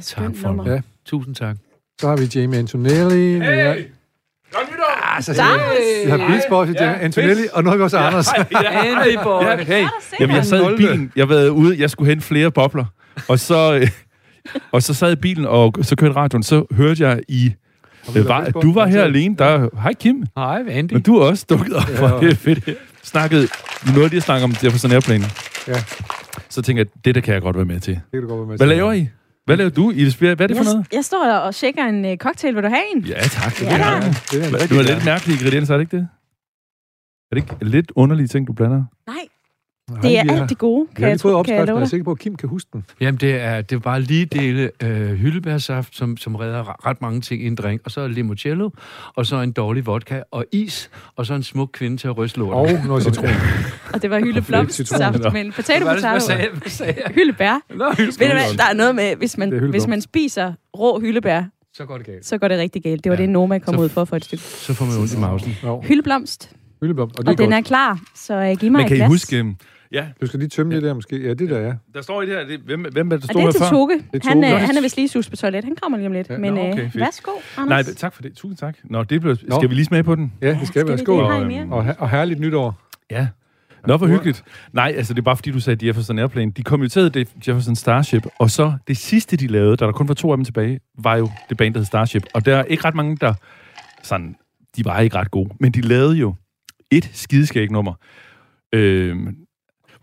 [0.00, 0.72] Skønt for nummer.
[0.72, 0.80] Ja.
[1.06, 1.56] Tusind tak.
[2.00, 3.38] Så har vi Jamie Antonelli.
[3.38, 3.84] Hey!
[4.52, 5.16] Godt nytår!
[5.16, 5.60] Ah, så Tak.
[6.04, 8.28] Vi har Beach Boys, ja, Antonelli, og nu har vi også Anders.
[8.32, 9.42] Andy boy.
[9.42, 9.84] Ja, hey.
[10.00, 11.12] se Jamen, jeg sad i bilen.
[11.16, 11.80] Jeg var ude.
[11.80, 12.84] Jeg skulle hente flere bobler.
[13.28, 13.88] Og så, øh,
[14.72, 16.42] og så sad i bilen, og så kørte radioen.
[16.42, 17.54] Så hørte jeg i...
[18.16, 19.36] Øh, var, du var her alene.
[19.36, 20.24] Der, hej Kim.
[20.36, 20.92] Hej, Andy.
[20.92, 21.82] Men du er også dukket op.
[21.88, 22.20] Ja.
[22.20, 22.68] Det er fedt.
[23.02, 23.50] Snakket,
[23.86, 25.24] noget af det, jeg snakker om, det er på sådan airplane.
[25.68, 25.74] Ja.
[26.48, 27.94] Så tænker jeg, det der kan jeg godt være med til.
[27.94, 28.76] Det kan du godt være med Hvad til.
[28.76, 29.08] laver I?
[29.44, 29.92] Hvad laver du?
[30.10, 30.34] Spire?
[30.34, 30.86] Hvad er det for noget?
[30.92, 32.54] Jeg, står og shaker en uh, cocktail.
[32.54, 33.02] Vil du have en?
[33.04, 33.58] Ja, tak.
[33.58, 34.06] Det Ja, gerne.
[34.06, 34.82] Det er Det var gerne.
[34.82, 36.08] lidt mærkelige ingredienser, er det ikke det?
[37.30, 38.84] Er det ikke lidt underlige ting, du blander?
[39.06, 39.16] Nej,
[39.90, 42.04] Nej, det er alt det gode, kan har jeg, tro, kan jeg jeg er sikker
[42.04, 42.84] på, at Kim kan huske den.
[43.00, 47.02] Jamen, det er, det er bare lige dele øh, hyldebærsaft, som, som redder re- ret
[47.02, 48.70] mange ting i en drink, og så limoncello,
[49.14, 52.38] og så en dårlig vodka, og is, og så en smuk kvinde til at ryste
[52.38, 52.76] lorten.
[52.76, 53.28] Og noget citron.
[53.94, 56.20] Og det var hyldeblomstsaft, men potato Hvad, hvad potato.
[56.26, 56.48] sagde?
[56.50, 57.12] Hvad sagde jeg?
[57.14, 57.60] Hyldebær.
[57.74, 61.42] Nå, Ved du hvad, der er noget med, hvis man, hvis man spiser rå hyldebær,
[61.74, 62.26] Så går det galt.
[62.26, 63.04] så går det rigtig galt.
[63.04, 63.22] Det var Ja.
[63.22, 64.44] det, Noma kom Så- ud for for et stykke.
[64.44, 65.52] Så får man ondt i mausen.
[65.82, 66.50] Hyldeblomst,
[66.84, 67.18] hyldeblomst.
[67.18, 67.54] Og det er og den godt.
[67.54, 69.08] er klar, så uh, giv mig Men et kan I glas.
[69.08, 69.38] huske...
[69.38, 69.56] øhm,
[69.92, 71.22] Ja, Du skal lige tømme det der måske.
[71.22, 71.74] Ja, det der er.
[71.94, 72.46] der står i det her.
[72.46, 73.68] Det, hvem, hvem er det, der Og står det er her til før?
[73.70, 73.94] Toge.
[74.12, 74.54] er Han, Toge.
[74.54, 75.64] øh, han er vist lige sus på toilet.
[75.64, 76.30] Han kommer lige om lidt.
[76.30, 76.96] Ja, Men nå, øh, okay, fedt.
[76.96, 77.86] værsgo, Nej, Anders.
[77.96, 78.32] tak for det.
[78.36, 78.76] Tusind tak.
[78.84, 79.56] Nå, det blev, Nå.
[79.56, 80.32] skal vi lige smage på den?
[80.42, 81.66] Ja, det skal skal være vi det?
[81.66, 82.80] I Og, Og, og herligt nytår.
[83.10, 83.26] Ja.
[83.86, 84.44] Nå, hvor hyggeligt.
[84.72, 86.50] Nej, altså det er bare fordi, du sagde Jefferson Airplane.
[86.50, 90.14] De kommenterede det Jefferson Starship, og så det sidste, de lavede, da der kun var
[90.14, 92.22] to af dem tilbage, var jo det band, der hed Starship.
[92.34, 93.34] Og der er ikke ret mange, der
[94.02, 94.36] sådan,
[94.76, 95.50] de var ikke ret gode.
[95.60, 96.34] Men de lavede jo
[96.96, 97.92] et skideskæg nummer.
[98.74, 99.36] Øhm,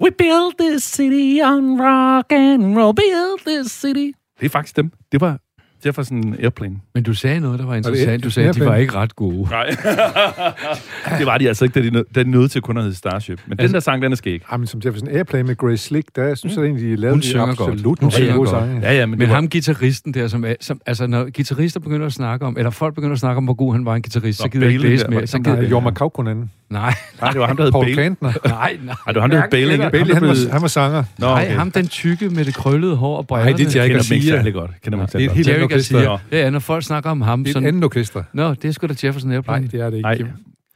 [0.04, 2.96] We built this city on rock and roll.
[2.96, 4.12] Build this city.
[4.40, 4.92] Det er faktisk dem.
[5.12, 5.40] Det var
[5.86, 6.76] Jefferson Airplane.
[6.94, 8.24] Men du sagde noget, der var interessant.
[8.24, 9.48] Du sagde, at de var ikke ret gode.
[9.50, 9.66] Nej.
[11.20, 12.96] det var de altså ikke, da de, nød, da de nåede til kun at hedde
[12.96, 13.42] Starship.
[13.48, 14.42] Men den Altså- der sang, den er skæg.
[14.52, 17.26] Jamen, som Jefferson Airplane med Grace Slick, der synes jeg egentlig, de lavede Hun de
[17.26, 17.60] synger godt.
[17.60, 18.62] absolut Hun nogle rigtig synger gode godt.
[18.64, 18.80] sange.
[18.82, 22.06] Ja, ja, men, Men var, ham gitarristen der, som, er, som altså når guitarister begynder
[22.06, 24.40] at snakke om, eller folk begynder at snakke om, hvor god han var en guitarist,
[24.42, 25.28] så gider jeg ikke læse mere.
[25.28, 26.52] Så gider Jorma Kaukonen.
[26.72, 28.04] Nej, nej, det var ham, der hed Paul Bailey.
[28.22, 28.78] Nej, nej.
[28.86, 29.78] Nej, det var ham, der hed Bailey.
[29.92, 31.04] Bailey, han var, han var sanger.
[31.18, 31.56] Nå, Nej, okay.
[31.58, 33.52] ham den tykke med det krøllede hår og brillerne.
[33.52, 34.22] Nej, det er Jerry kender Garcia.
[34.36, 34.72] særlig godt.
[34.84, 36.18] Kender ikke Det er et helt andet orkester.
[36.32, 38.24] Ja, når folk snakker om ham, Det er et andet orkester.
[38.34, 39.68] Nå, det er sgu da Jefferson Nej, Airplane.
[39.68, 40.18] det er det ikke, Nej.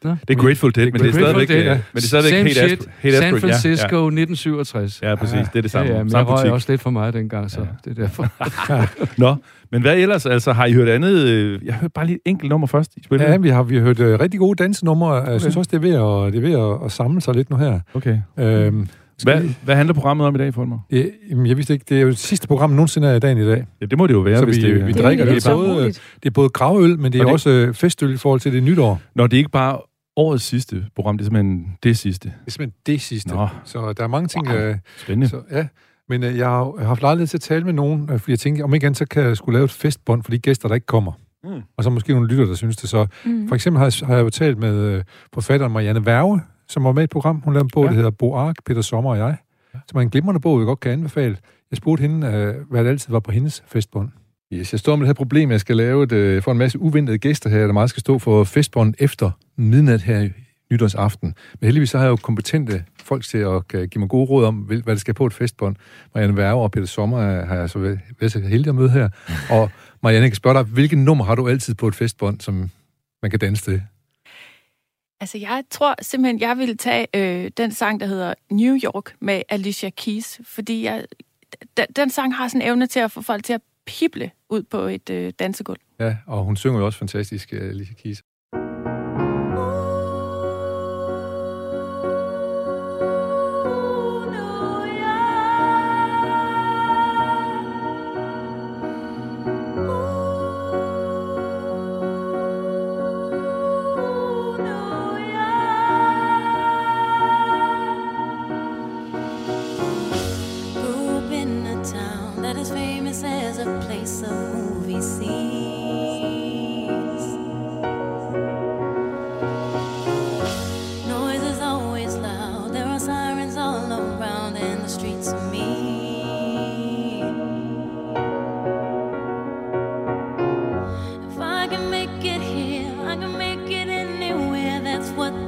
[0.05, 0.15] Nå.
[0.27, 1.65] Det er Grateful Dead, men det er stadigvæk, Dead, ja.
[1.65, 1.73] ja.
[1.73, 5.01] men det er stadigvæk Same Hate shit, Hate San Asbury, ja, Francisco, 1967.
[5.01, 5.47] Ja, ja, præcis.
[5.53, 5.91] Det er det samme.
[5.91, 6.51] Ja, ja, men samme jeg røg butik.
[6.53, 8.23] også lidt for meget dengang, så det er derfor.
[9.21, 9.35] Nå,
[9.71, 10.25] men hvad ellers?
[10.25, 11.27] Altså, har I hørt andet?
[11.27, 12.91] øh, Jeg har hørt bare lige et enkelt nummer først.
[12.97, 13.31] I spiller.
[13.31, 15.13] Ja, vi har, vi har hørt uh, rigtig gode dansenumre.
[15.13, 15.93] Jeg synes også, det er ved
[16.27, 17.79] at, det er ved at, at samle sig lidt nu her.
[17.93, 18.17] Okay.
[18.39, 18.87] Øhm,
[19.23, 20.79] Hvad, hvad handler programmet om i dag, Folmer?
[20.91, 23.45] Ja, jamen, jeg vidste ikke, det er jo det sidste program nogensinde af dagen i
[23.45, 23.65] dag.
[23.81, 24.85] Ja, det må det jo være, Så hvis vi- det vi er...
[24.85, 25.85] Det er drikker det så både-.
[25.87, 28.53] Det er både gravøl, men det er Og det- også øh, festøl i forhold til
[28.53, 29.01] det nytår.
[29.15, 29.77] Når det er ikke bare
[30.15, 32.29] årets sidste program, det er simpelthen det sidste.
[32.29, 33.35] Det er simpelthen det sidste.
[33.35, 33.47] Nå.
[33.63, 34.47] Så der er mange ting...
[34.49, 34.57] Wow.
[34.57, 35.27] Øh, Spændende.
[35.27, 35.67] så, ja.
[36.09, 38.63] Men øh, jeg har haft lejlighed til at tale med nogen, øh, fordi jeg tænkte,
[38.63, 40.87] om ikke andet, så kan jeg skulle lave et festbånd for de gæster, der ikke
[40.87, 41.11] kommer.
[41.43, 41.61] Mm.
[41.77, 42.89] Og så måske nogle lytter, der synes det.
[42.89, 43.47] Så Mm.
[43.47, 46.91] for eksempel har jeg, har jeg jo talt med øh, forfatteren Marianne Værge, som var
[46.91, 47.41] med i et program.
[47.41, 47.87] Hun lavede en bog, Ja.
[47.89, 47.91] ja.
[47.91, 49.37] der hedder Bo Ark, Peter Sommer og jeg.
[49.89, 51.37] Som er en glimrende bog, jeg godt kan anbefale.
[51.71, 54.09] Jeg spurgte hende, øh, hvad det altid var på hendes festbånd.
[54.53, 56.79] Yes, jeg står med det her problem, jeg skal lave det øh, for en masse
[56.79, 60.29] uventede gæster her, der meget skal stå for festbånd efter midnat her i
[60.71, 61.35] nytårsaften.
[61.59, 64.45] Men heldigvis så har jeg jo kompetente folk til at øh, give mig gode råd
[64.45, 65.75] om, hvad der skal på et festbånd.
[66.15, 69.09] Marianne Værge og Peter Sommer øh, har jeg så været, så heldig at møde her.
[69.49, 69.71] Og
[70.03, 72.69] Marianne, jeg kan spørge dig, hvilket nummer har du altid på et festbånd, som
[73.21, 73.81] man kan danse til?
[75.19, 79.41] Altså, jeg tror simpelthen, jeg vil tage øh, den sang, der hedder New York med
[79.49, 81.05] Alicia Keys, fordi jeg,
[81.77, 84.63] den, den sang har sådan en evne til at få folk til at pible ud
[84.63, 85.79] på et øh, dansegulv.
[85.99, 88.23] Ja, og hun synger jo også fantastisk, øh, Lise Kies.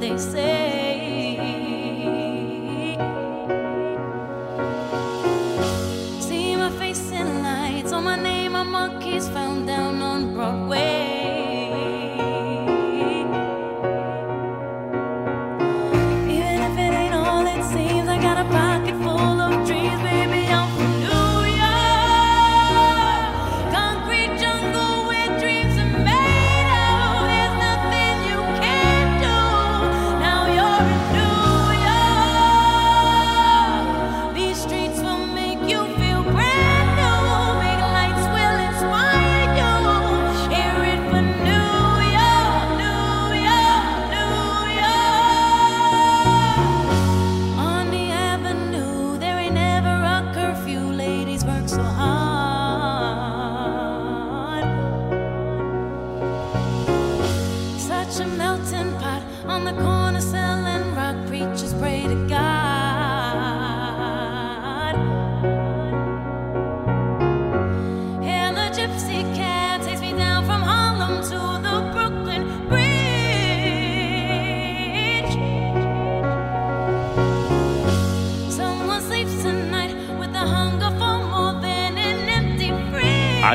[0.09, 0.66] They say.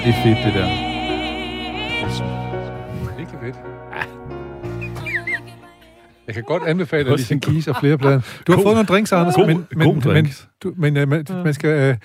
[0.05, 0.69] Det er fedt, det der.
[3.19, 3.57] Virkelig fedt.
[6.27, 8.21] Jeg kan godt anbefale Alicia Keys og flere plader.
[8.47, 10.49] Du har God- fået nogle drinks, Anders, god- men, men, god men, drinks.
[10.63, 11.97] du, men uh, man, man skal uh,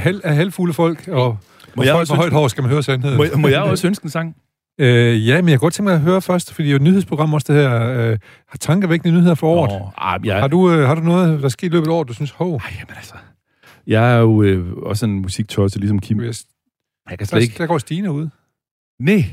[0.00, 1.38] halv, af halvfulde folk, og
[1.76, 3.16] Må jeg folk også med højt hår skal man høre sandheden.
[3.16, 4.36] Må, må jeg også ønske en sang?
[4.80, 6.76] Øh, ja, men jeg kan godt tænke mig at høre først, fordi det er jo
[6.76, 9.72] et nyhedsprogram også, det her øh, har tankevækkende nyheder for året.
[9.72, 11.92] Åh, ah, jeg, Har du, øh, har du noget, der er sket i løbet af
[11.92, 13.14] året, du synes, hov, Ej, jamen altså.
[13.86, 16.20] Jeg er jo øh, også en musiktosse, ligesom Kim.
[16.20, 16.34] jeg,
[17.10, 17.58] Jeg kan slet der, ikke...
[17.58, 18.28] der går Stine ud.
[19.00, 19.24] Nej.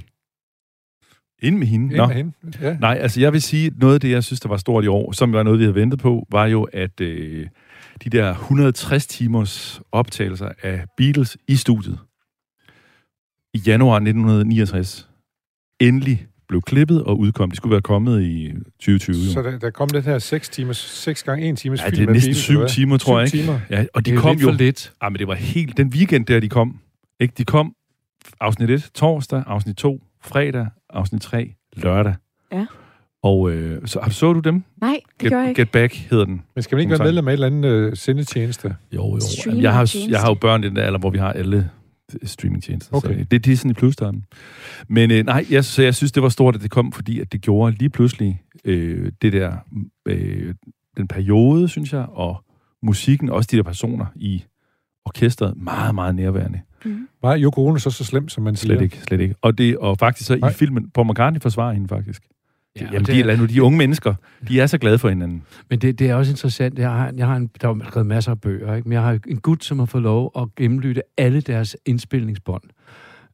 [1.41, 1.85] Ind med hende.
[1.85, 2.07] Ind Nå.
[2.07, 2.31] med hende.
[2.61, 2.77] Ja.
[2.77, 5.11] Nej, altså jeg vil sige, noget af det, jeg synes, der var stort i år,
[5.11, 7.47] som var noget, vi havde ventet på, var jo, at øh,
[8.03, 11.99] de der 160 timers optagelser af Beatles i studiet
[13.53, 15.09] i januar 1969
[15.79, 17.51] endelig blev klippet og udkom.
[17.51, 19.15] De skulle være kommet i 2020.
[19.15, 19.31] jo.
[19.33, 22.07] Så der, der kom den her 6 timers, 6 gange 1 timers Ja, film det
[22.09, 22.69] er næsten Beatles, syv eller hvad?
[22.69, 23.37] timer, tror jeg, ikke?
[23.45, 23.59] timer.
[23.69, 24.47] Ja, og de Det er kom lidt jo...
[24.47, 24.93] for lidt.
[25.03, 25.77] Ja, men det var helt...
[25.77, 26.79] Den weekend der, de kom,
[27.19, 27.33] ikke?
[27.37, 27.75] De kom
[28.39, 32.15] afsnit 1 torsdag, afsnit 2 fredag, afsnit 3 lørdag.
[32.51, 32.65] Ja.
[33.23, 34.63] Og øh, så, så du dem?
[34.81, 35.61] Nej, det Get, gør jeg ikke.
[35.61, 36.41] Get Back hedder den.
[36.55, 38.75] Men skal man ikke være medlem af et eller andet øh, sendetjeneste?
[38.91, 39.51] Jo, jo.
[39.55, 41.69] Jeg har, jeg har jo børn i den der alder, hvor vi har alle
[42.23, 42.95] streamingtjenester.
[42.95, 43.19] Okay.
[43.19, 44.25] Så det er Disney Plus, der er den.
[44.87, 47.31] Men øh, nej, jeg, så jeg synes, det var stort, at det kom, fordi at
[47.31, 49.57] det gjorde lige pludselig øh, det der,
[50.05, 50.53] øh,
[50.97, 52.43] den periode, synes jeg, og
[52.83, 54.43] musikken, også de der personer i
[55.05, 56.61] orkestret, meget, meget nærværende.
[57.21, 58.73] Var Yoko Ono så så slem, som man siger?
[58.73, 59.35] Slet ikke, slet ikke.
[59.41, 60.49] Og, det, og faktisk så Nej.
[60.49, 62.23] i filmen, Paul McCartney forsvarer hende faktisk.
[62.79, 64.13] Ja, Jamen, det de, er- nu, de unge mennesker,
[64.47, 65.43] de er så glade for hinanden.
[65.69, 66.79] Men det, det er også interessant.
[66.79, 68.89] Jeg har, jeg har en, der er skrevet masser af bøger, ikke?
[68.89, 72.63] men jeg har en gut, som har fået lov at gennemlytte alle deres indspilningsbånd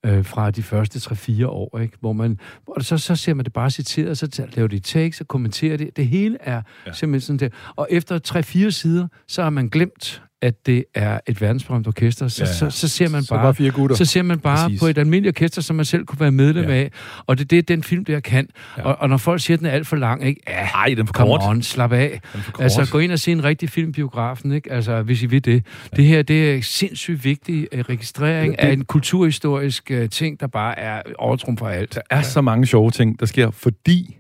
[0.05, 0.99] øh, fra de første
[1.41, 1.97] 3-4 år, ikke?
[1.99, 5.21] hvor man, hvor så, så ser man det bare citeret, så tager- laver de takes
[5.21, 5.97] og kommenterer det.
[5.97, 6.91] Det hele er ja.
[6.93, 7.57] simpelthen sådan der.
[7.75, 12.27] Og efter 3-4 sider, så har man glemt, at det er et verdensberømt orkester.
[12.27, 12.47] Så, Ja.
[12.49, 12.53] ja.
[12.53, 13.43] så, så ser man Så bare...
[13.43, 13.95] bare fire gutter.
[13.95, 14.79] Så ser man bare Præcis.
[14.79, 16.73] På et almindeligt orkester, som man selv kunne være medlem Ja.
[16.75, 16.79] ja.
[16.81, 16.91] af.
[17.25, 18.47] Og det, det er den film, der kan.
[18.77, 18.81] Ja.
[18.81, 18.87] Ja.
[18.87, 20.41] Og, og når folk siger, at den er alt for lang, ikke?
[20.47, 21.41] Ja, Ej, den er for kort.
[21.43, 22.19] on, slap af.
[22.59, 24.71] Altså, gå ind og se en rigtig film biografen, ikke?
[24.71, 25.53] Altså, hvis I vil det.
[25.91, 25.95] Ja.
[25.95, 30.47] Det her, det er sindssygt vigtig uh, registrering Det- af en kulturhistorisk uh, ting, der
[30.47, 31.95] bare er overtrum for alt.
[31.95, 34.17] Der er så mange sjove ting, der sker, fordi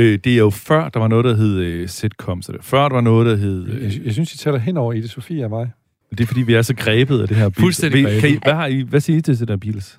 [0.00, 2.48] øh, det er jo før, der var noget, der hed øh, sitcoms.
[2.48, 3.68] og det Før der var noget, der hed...
[3.68, 5.70] Øh, Jeg, jeg synes, I taler henover i det, Sofie og mig.
[6.10, 7.60] det er fordi, vi er så grebet af det her Beatles.
[7.62, 8.20] Fuldstændig grebet.
[8.20, 9.98] Kan I, hvad, har I, hvad siger I til det der Beatles?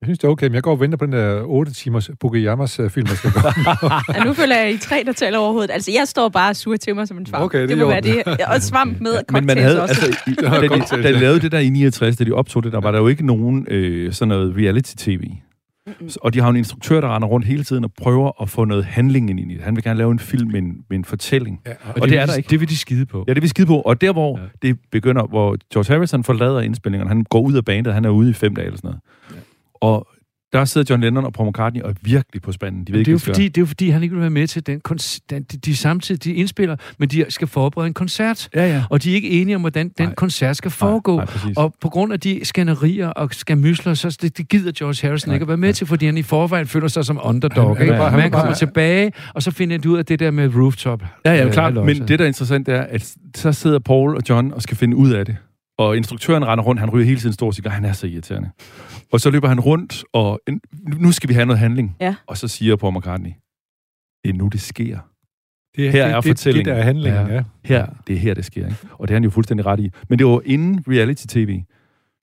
[0.00, 2.10] Jeg synes, det er okay, men jeg går og venter på den der 8 timers
[2.20, 3.40] Bugeyamas øh, film, der skal gå.
[4.14, 5.70] Ja, nu føler jeg, I tre, der taler overhovedet.
[5.70, 7.44] Altså, jeg står bare og sur til mig som en svamp.
[7.44, 8.22] Okay, det det er må i være det.
[8.54, 10.06] Og svamp med og Men man cocktails havde, også.
[10.06, 12.62] altså, i, da, cocktails, de, da de lavede det der i 69, da de optog
[12.64, 15.24] det, der var der jo ikke nogen øh, sådan noget reality-tv.
[16.08, 18.64] Så- Og de har en instruktør, der render rundt hele tiden og prøver at få
[18.64, 19.62] noget handling ind i det.
[19.62, 21.60] Han vil gerne lave en film med en, med en fortælling.
[21.66, 22.50] Ja, Og, det det, er vil der de- ikke.
[22.50, 23.24] Det vil de skide på.
[23.28, 23.80] Ja, det er vi skide på.
[23.80, 24.38] Og der, hvor.
[24.38, 24.44] Ja.
[24.68, 28.30] det begynder, hvor George Harrison forlader indspillingerne, han går ud af bandet, han er ude
[28.30, 29.00] i fem dage eller sådan noget.
[29.30, 29.36] Ja.
[29.80, 30.08] Og
[30.52, 32.84] der sidder John Lennon og Paul McCartney og er virkelig på spanden.
[32.84, 34.46] De ved det, er ikke, fordi, det er jo fordi, han ikke vil være med
[34.46, 35.30] til den koncert.
[35.30, 38.48] De, de samtidig de indspiller, men de skal forberede en koncert.
[38.54, 38.84] Ja, ja.
[38.90, 40.14] Og de er ikke enige om, hvordan den Nej.
[40.14, 41.16] koncert skal foregå.
[41.16, 41.56] nej, præcis.
[41.56, 45.34] og på grund af de skænderier og skamysler, så det, det gider George Harrison Nej,
[45.34, 47.76] ikke at være med til, fordi han i forvejen føler sig som underdog.
[47.76, 47.94] Han- ikke?
[47.96, 51.02] han han kommer bare- tilbage, og så finder de ud af det der med rooftop.
[51.24, 51.74] Ja, ja, Øh, klart.
[51.74, 54.96] Men det, der er interessant, er, at så sidder Paul og John og skal finde
[54.96, 55.36] ud af det.
[55.78, 58.50] Og instruktøren render rundt, han ryger hele tiden en stor cigar, han er så irriterende.
[59.12, 60.40] Og så løber han rundt, og
[60.98, 61.96] nu skal vi have noget handling.
[62.00, 62.14] Ja.
[62.26, 63.30] Og så siger Paul McCartney,
[64.24, 64.98] det er nu, det sker.
[65.76, 66.74] Det, Her er det, det, det, fortællingen.
[66.74, 67.34] der er handlingen, ja.
[67.34, 67.42] Ja.
[67.64, 68.66] Her, det er her, det sker.
[68.66, 68.76] Ikke?
[68.92, 69.90] Og det er han jo fuldstændig ret i.
[70.08, 71.62] Men det var inden reality-tv.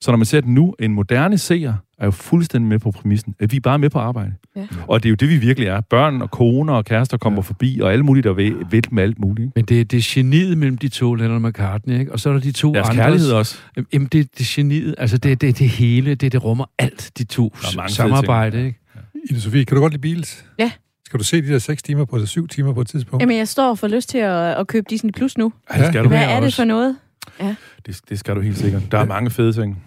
[0.00, 3.34] Så når man ser det nu, en moderne seer er jo fuldstændig med på præmissen,
[3.40, 4.32] at vi er bare med på arbejde.
[4.56, 4.66] Ja.
[4.88, 5.80] Og det er jo det, vi virkelig er.
[5.80, 7.40] Børn og koner og kærester kommer ja.
[7.40, 9.50] forbi, og alle mulige, der vil, vil med alt muligt.
[9.56, 12.12] Men det, det er geniet mellem de to, Lennon og McCartney, ikke?
[12.12, 13.02] Og så er der de to Deres andre.
[13.02, 13.58] kærlighed også.
[13.92, 14.94] Jamen, det, det er geniet.
[14.98, 17.56] Altså, det, det, det hele, det, det rummer alt, de to
[17.88, 18.66] samarbejde, ting.
[18.66, 18.78] ikke?
[19.30, 20.44] Ida Sofie, kan du godt lide Beatles?
[20.58, 20.70] Ja.
[21.04, 23.22] Skal du se de der 6 timer på, eller 7 timer på et tidspunkt?
[23.22, 25.52] Jamen, jeg står for lyst til at, at købe Disney Plus nu.
[25.74, 26.08] Ja, det skal du.
[26.08, 26.96] Hvad er det for noget?
[27.86, 28.82] Det, det skal du helt sikkert.
[28.92, 29.82] Der er mange fede ting.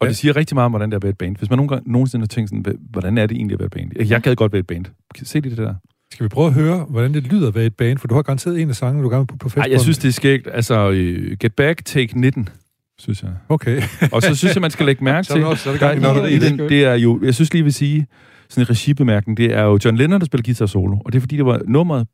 [0.00, 1.36] Og det siger rigtig meget om, hvordan det er at være et band.
[1.36, 3.66] Hvis man nogen gange, nogensinde har tænkt sådan, "Hva- hvordan er det egentlig at være
[3.66, 4.08] et band?
[4.10, 4.84] Jeg, gad godt være et band.
[5.22, 5.74] Se det der.
[6.12, 7.98] Skal vi prøve at høre, hvordan det lyder at være et band?
[7.98, 9.70] For du har garanteret en af sangene, du gerne vil putte på Ej, festbåndet.
[9.72, 10.48] jeg synes, det er skægt.
[10.52, 12.48] Altså, øh, Get Back, Take 19,
[12.98, 13.30] synes jeg.
[13.48, 13.82] Okay.
[14.12, 15.42] Og så synes jeg, man skal lægge mærke Så er til...
[15.42, 16.94] der også- så er der der gang i er- nørderi, i det den, det er
[16.94, 17.20] jo...
[17.22, 18.06] Jeg synes lige, vil sige,
[18.48, 20.96] sådan en regibemærkning, det er jo John Lennon, der spiller guitar solo.
[21.04, 22.06] Og det er fordi, det var nummeret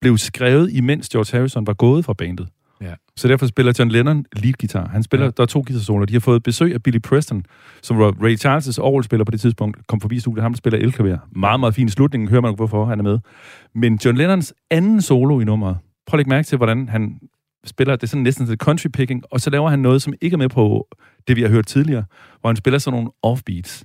[0.00, 2.48] blev skrevet, imens George Harrison var gået fra bandet.
[2.82, 2.94] Ja.
[3.16, 4.88] Så derfor spiller John Lennon lead guitar.
[4.88, 5.30] Han spiller, Ja.
[5.36, 6.04] der er to guitarsoloer.
[6.04, 7.44] De har fået besøg af Billy Preston,
[7.82, 10.42] som var Ray Charles' overspiller på det tidspunkt, kom forbi studiet.
[10.42, 11.18] Ham, spiller elklaver.
[11.36, 12.28] Meget, meget fin i slutningen.
[12.28, 13.18] Hører man, hvorfor han er med.
[13.74, 17.20] Men John Lennons anden solo i nummeret, prøv at lægge mærke til, hvordan han
[17.64, 20.34] spiller, det er sådan næsten til country picking, og så laver han noget, som ikke
[20.34, 20.88] er med på
[21.28, 22.04] det, vi har hørt tidligere,
[22.40, 23.84] hvor han spiller sådan nogle offbeats,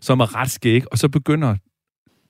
[0.00, 1.56] som er ret skæg, og så begynder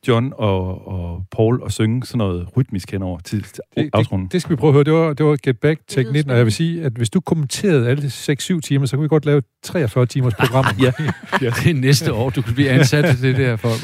[0.09, 4.25] John og, og Paul at synge sådan noget rytmisk henover til, til Det, afsrunden.
[4.27, 4.85] det, det skal vi prøve at høre.
[4.85, 7.21] Det var, det var Get Back lyder teknikken, og jeg vil sige, at hvis du
[7.21, 10.64] kommenterede alle 6-7 timer, så kunne vi godt lave et 43 timers program.
[10.83, 10.92] Ja.
[11.40, 13.81] Det er næste år, du kan blive ansat til det der, folk.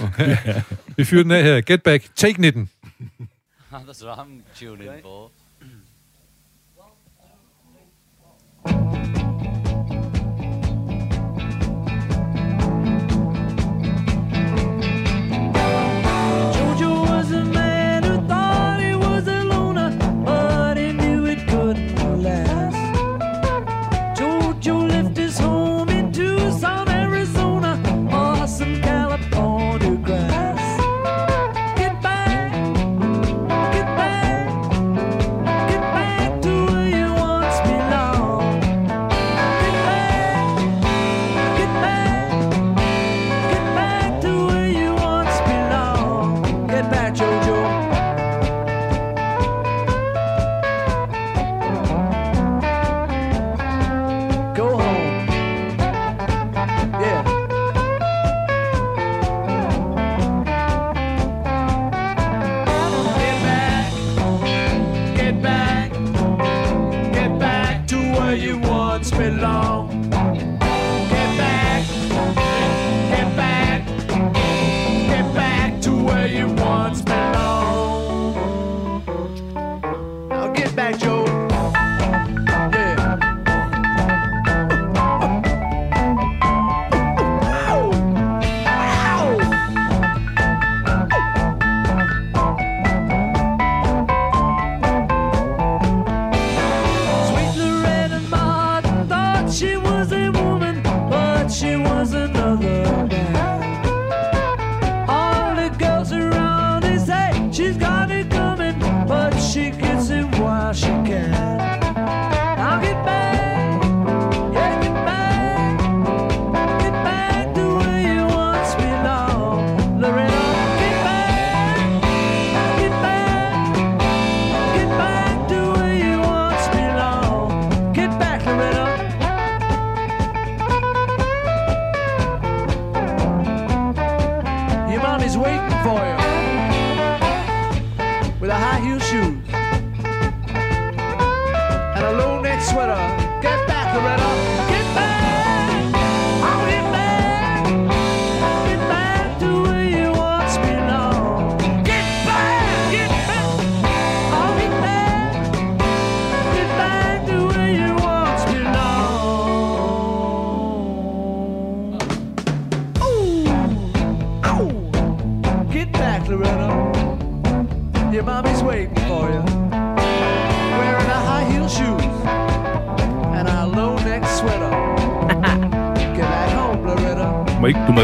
[0.97, 1.61] Vi fyrer den af her.
[1.61, 2.71] Get Back, take 19.
[3.73, 5.42] That's what I'm tuning for.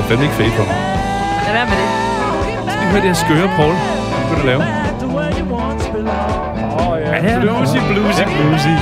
[0.09, 0.67] Fandme ikke fade mig.
[1.47, 1.89] Lad være med det.
[2.73, 3.75] Skal vi høre det her skøre, Paul?
[3.75, 4.63] Hvad skal du lave?
[5.01, 6.29] Belonged.
[6.81, 7.41] Åh, ja.
[7.41, 8.75] Bluesy, bluesy, bluesy.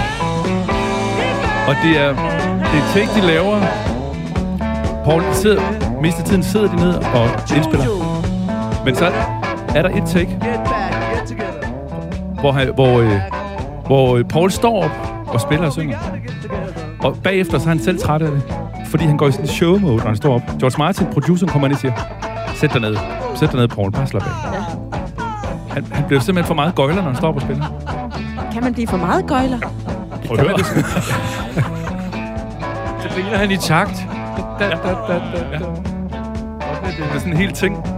[1.69, 2.09] Og det er,
[2.71, 3.61] det er take, de laver.
[5.05, 5.63] Paul, de sidder,
[6.03, 7.25] mest af tiden sidder de ned og
[7.57, 7.87] indspiller.
[8.85, 9.13] Men så
[9.75, 10.39] er der et take,
[12.41, 13.21] hvor, han, hvor, øh,
[13.87, 14.91] hvor øh, Paul står op
[15.27, 15.99] og spiller og synger.
[17.03, 18.56] Og bagefter så er han selv træt af det.
[18.97, 20.43] Fordi han går i sådan en show mode, når han står op.
[20.61, 21.93] George Martin, produceren, kommer ind og siger,
[22.55, 22.97] sæt dig ned.
[23.35, 23.93] Sæt dig ned, Paul.
[23.93, 24.29] Bare slap af.
[25.71, 27.65] Han, han bliver simpelthen for meget gøjler, når han står op og spiller.
[28.53, 29.59] Kan man blive for meget gøjler?
[30.27, 30.59] Prøv at høre.
[33.03, 34.07] Så griner han i takt.
[34.59, 35.19] Da, da, da, da,
[35.53, 35.59] da.
[36.87, 37.96] Det er sådan en hel ting.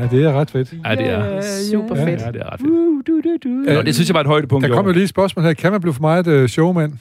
[0.00, 0.72] Ja, det er ret fedt.
[0.84, 1.42] Ja, det er.
[1.70, 2.04] Super Ja.
[2.06, 2.20] fedt.
[2.20, 3.74] Ja, det er ret fedt.
[3.76, 5.52] Nå, det synes jeg var et højdepunkt Der kommer lige et spørgsmål her.
[5.52, 6.98] Kan man blive for meget uh, showman?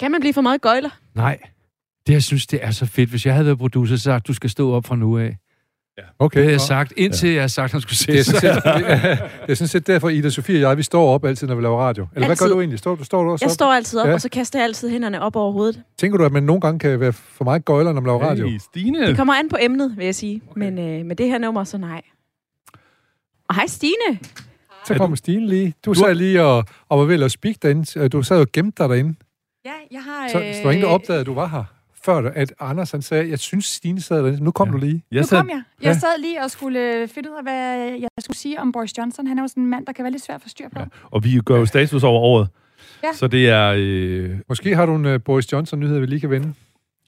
[0.00, 0.90] Kan man blive for meget gøjler?
[1.14, 1.38] Nej.
[2.06, 3.10] Det, jeg synes, det er så fedt.
[3.10, 5.36] Hvis jeg havde været producer, så sagt, du skal stå op fra nu af.
[6.18, 6.36] Okay.
[6.38, 8.62] Det har jeg sagt, indtil jeg har sagt, at han skulle Det er, sådan set,
[9.42, 11.62] det er sådan set derfor, Ida Sofie og jeg, vi står op altid, når vi
[11.62, 12.02] laver radio.
[12.14, 12.46] Eller hvad Altid.
[12.46, 12.78] gør du egentlig?
[12.78, 13.54] Står du, står du også Jeg op?
[13.54, 14.08] står altid op, Ja.
[14.08, 14.14] ja.
[14.14, 15.82] og så kaster jeg altid hænderne op over hovedet.
[15.98, 18.48] Tænker du, at man nogle gange kan være for meget gøjler, når man laver radio?
[18.48, 19.06] Hey, Stine.
[19.06, 20.40] Det kommer an på emnet, vil jeg sige.
[20.50, 20.58] Okay.
[20.60, 22.02] Men øh, med det her nummer, så nej.
[23.48, 24.18] Og hej Stine.
[24.86, 25.74] Så kommer Stine lige.
[25.84, 28.08] Du sad lige og, og var ved at speak derinde.
[28.08, 29.14] Du sad og gemte dig derinde.
[29.64, 30.28] Ja, jeg har...
[30.28, 31.64] Så, så der var ingen, der opdagede, at du var her.
[32.04, 34.44] Før at Anders han sagde, jeg synes, Stine sad derinde.
[34.44, 34.72] Nu kom Ja.
[34.72, 35.04] du lige.
[35.12, 35.62] Jeg Nu sad, kom jeg.
[35.82, 35.98] Jeg Ja.
[35.98, 39.26] sad lige og skulle øh, finde ud af, hvad jeg skulle sige om Boris Johnson.
[39.26, 40.78] Han er jo sådan en mand, der kan være lidt svær at få styr på.
[40.78, 40.84] Ja.
[41.10, 42.48] og vi gør jo status over året.
[43.04, 43.08] Ja.
[43.14, 43.74] Så det er...
[43.76, 46.54] Øh, Måske har du en uh, Boris Johnson-nyhed, vi lige kan vende.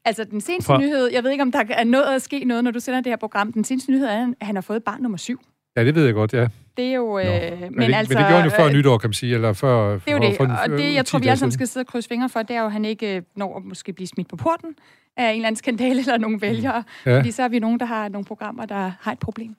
[0.05, 2.65] Altså, den seneste Fra- nyhed, jeg ved ikke, om der er nået at ske noget,
[2.65, 3.53] når du sender det her program.
[3.53, 5.41] Den seneste nyhed er, at han har fået barn nummer syv.
[5.77, 6.49] Ja, det ved jeg godt, ja.
[6.77, 7.19] Det er jo...
[7.19, 9.15] Øh, men, Men, det, altså, men det gjorde han jo før øh, nytår, kan man
[9.15, 9.35] sige.
[9.35, 11.27] Eller før, Det er jo for- det, for en- og det, jeg 10 tror, vi
[11.27, 13.23] alle sammen skal sidde og krydse fingre for, det er jo, at han ikke øh,
[13.37, 14.75] når at måske blive smidt på porten
[15.17, 16.85] af en eller anden skandale eller nogle vælgere.
[17.07, 17.19] Ja.
[17.19, 19.57] Fordi så er vi nogen, der har nogle programmer, der har et problem.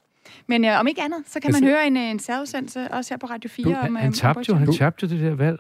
[0.47, 3.13] Men øh, om ikke andet, så kan Altså- man høre en, øh, en særudsendelse, også
[3.13, 3.65] her på Radio 4.
[3.65, 5.59] Du, om, han, øh, han tabte jo, han tabte det der valg.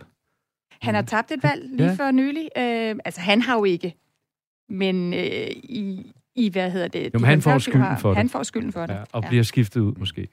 [0.81, 1.93] Han har tabt et valg lige Ja.
[1.95, 2.49] før nylig.
[2.57, 3.95] Øh, altså, han har jo ikke.
[4.69, 6.99] Men øh, i, i, hvad hedder det?
[7.03, 8.17] Jo, de men han får skylden har- for det.
[8.17, 8.93] Han får skylden for det.
[8.93, 10.27] Ja, og bliver skiftet ud, måske.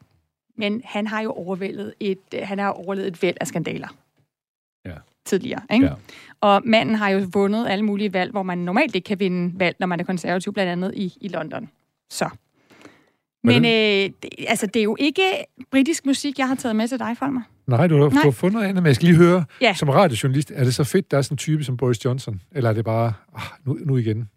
[0.57, 3.89] Men han har jo overvældet et, øh, han har overlevet et væld af skandaler.
[4.87, 4.93] Ja.
[5.25, 5.87] Tidligere, ikke?
[5.87, 5.93] Ja.
[6.41, 9.77] Og manden har jo vundet alle mulige valg, hvor man normalt ikke kan vinde valg,
[9.81, 11.69] når man er konservativ, blandt andet i, i London.
[12.11, 12.29] Så.
[13.45, 14.15] Men øh, det,
[14.49, 15.23] altså, det er jo ikke
[15.71, 17.41] britisk musik, jeg har taget med til dig, Folmer.
[17.67, 18.23] Nej, du har, Nej.
[18.23, 19.75] du har fundet andet, men jeg skal lige høre, Ja.
[19.75, 22.41] som radiojournalist, er det så fedt, der er sådan en type som Boris Johnson?
[22.53, 24.29] Eller er det bare, ah, nu, nu igen?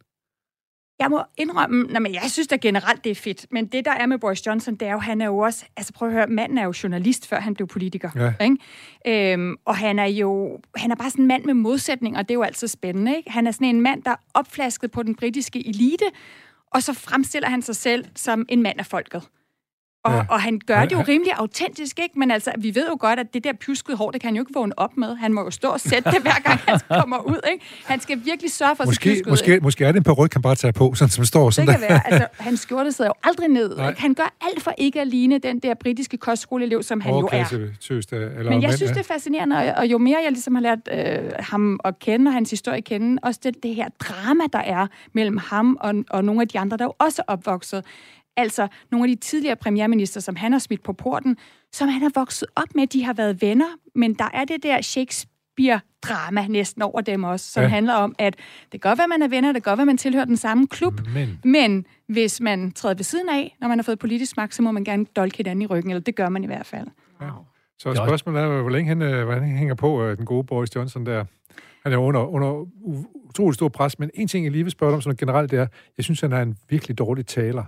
[1.01, 3.45] Jeg må indrømme, nej, men jeg synes da generelt, det er fedt.
[3.51, 5.65] Men det, der er med Boris Johnson, det er jo, han er jo også...
[5.77, 8.09] Altså prøv at høre, manden er jo journalist, før han blev politiker.
[8.15, 8.45] Ja.
[8.45, 9.33] Ikke?
[9.33, 10.59] Øhm, og han er jo...
[10.75, 13.17] Han er bare sådan en mand med modsætninger, og det er jo altid spændende.
[13.17, 13.31] Ikke?
[13.31, 16.05] Han er sådan en mand, der er opflasket på den britiske elite,
[16.73, 19.23] og så fremstiller han sig selv som en mand af folket.
[20.03, 20.23] Og, Ja.
[20.29, 22.19] og han gør det jo rimelig autentisk, ikke?
[22.19, 24.41] Men altså, vi ved jo godt, at det der pjuskede hår, det kan han jo
[24.41, 25.15] ikke vågne op med.
[25.15, 27.65] Han må jo stå og sætte det, hver gang han kommer ud, ikke?
[27.85, 30.41] Han skal virkelig sørge for sit Måske, pjuskede, måske, måske er det en peruk, han
[30.41, 31.87] bare tager på, sådan som står sådan det kan der.
[31.93, 32.07] være.
[32.13, 33.75] Altså, hans skjorte sidder jo aldrig ned.
[33.77, 33.89] Nej.
[33.89, 34.01] Ikke?
[34.01, 37.67] Han gør alt for ikke at ligne den der britiske kostskoleelev, som han jo er.
[37.81, 40.31] Tøs, der, eller Men jeg mand, synes, det er fascinerende, og, og jo mere jeg
[40.31, 43.75] ligesom har lært øh, ham at kende, og hans historie at kende, også det, det
[43.75, 47.21] her drama, der er mellem ham og, og nogle af de andre, der jo også
[47.27, 47.83] er opvokset.
[48.37, 51.37] Altså nogle af de tidligere premierminister, som han har smidt på porten,
[51.71, 54.81] som han har vokset op med, de har været venner, men der er det der
[54.81, 57.67] Shakespeare-drama næsten over dem også, som Ja.
[57.67, 57.69] ja.
[57.73, 58.35] handler om, at
[58.71, 60.67] det kan godt være, man er venner, det kan godt være, man tilhører den samme
[60.67, 64.55] klub, Men men hvis man træder ved siden af, når man har fået politisk magt,
[64.55, 66.87] så må man gerne dolke hinanden i ryggen, eller det gør man i hvert fald.
[67.77, 70.75] så spørgsmålet er, hvor længe han, øh, hvor han hænger på, øh, den gode Boris
[70.75, 71.25] Johnson der.
[71.83, 72.65] Han er under, under
[73.29, 75.67] utrolig stor pres, men en ting, jeg lige vil spørge om sådan generelt, det er,
[75.97, 77.63] jeg synes, han er en virkelig dårlig taler.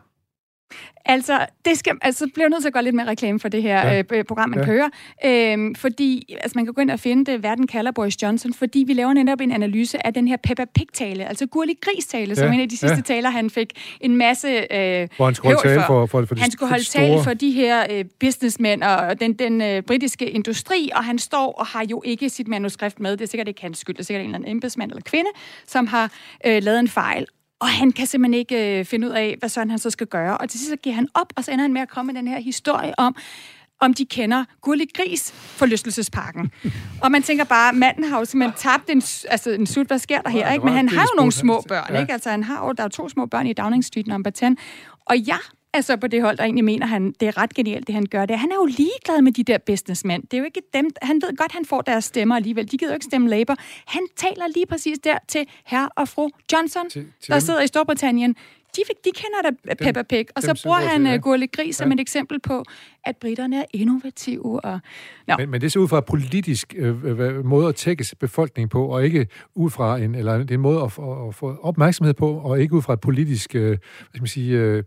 [1.05, 3.61] Altså, det skal, altså bliver jeg nødt til at gøre lidt mere reklame for det
[3.63, 4.03] her Ja.
[4.11, 4.65] øh, program, man Ja.
[4.65, 4.89] kører.
[5.25, 8.83] Øhm, fordi, altså man kan gå ind og finde det, verden kalder Boris Johnson, fordi
[8.87, 12.35] vi laver netop en analyse af den her Peppa Pig-tale, altså Gurli Gris-tale, ja.
[12.35, 13.01] som en af de sidste Ja.
[13.01, 16.41] taler, han fik en masse øh, Hvor han skulle holde tale for, for, for, de,
[16.41, 17.07] han skulle holde de store...
[17.07, 21.51] tale for de her øh, businessmænd og den, den øh, britiske industri, og han står
[21.51, 23.11] og har jo ikke sit manuskript med.
[23.11, 23.95] Det er sikkert ikke hans skyld.
[23.95, 25.29] Det er sikkert en eller anden embedsmand eller kvinde,
[25.67, 26.11] som har
[26.45, 27.25] øh, lavet en fejl.
[27.63, 30.37] Og han kan simpelthen ikke øh, finde ud af, hvad sådan han så skal gøre.
[30.37, 32.21] Og til sidst så giver han op, og så ender han med at komme med
[32.21, 33.15] den her historie om,
[33.81, 36.51] om de kender Gurli Gris forlystelsesparken.
[37.03, 40.21] og man tænker bare, manden har jo simpelthen tabt en, altså en sult, hvad sker
[40.21, 40.51] der her?
[40.51, 40.65] Ikke?
[40.65, 42.13] Men han har jo nogle små børn, ikke?
[42.13, 44.45] Altså, han har jo, der er jo to små børn i Downing Street number 10.
[45.05, 45.39] Og jeg
[45.73, 48.05] er så på det hold, der egentlig mener, han, det er ret genialt, det han
[48.05, 48.25] gør.
[48.25, 48.39] Det.
[48.39, 50.23] Han er jo ligeglad med de der businessmænd.
[50.23, 52.71] Det er jo ikke dem, han ved godt, han får deres stemmer alligevel.
[52.71, 53.55] De gider jo ikke stemme Labour.
[53.87, 57.41] Han taler lige præcis der til herr og fru Johnson, Til- til der dem.
[57.41, 58.35] sidder i Storbritannien.
[58.75, 61.17] De, de kender da Peppa Pig, og dem, så som bruger han til, ja.
[61.17, 61.93] Gurle Gris som Ja.
[61.93, 62.63] et eksempel på,
[63.03, 64.65] at britterne er innovative.
[64.65, 64.79] Og...
[65.27, 65.35] Nå.
[65.37, 68.85] Men, men det ser ud fra en politisk øh, øh, måde at tækkes befolkningen på,
[68.87, 72.13] og ikke ud fra en, eller det er en måde at, at, at få opmærksomhed
[72.13, 73.77] på, og ikke ud fra et politisk, øh, hvad
[74.09, 74.83] skal man sige, øh,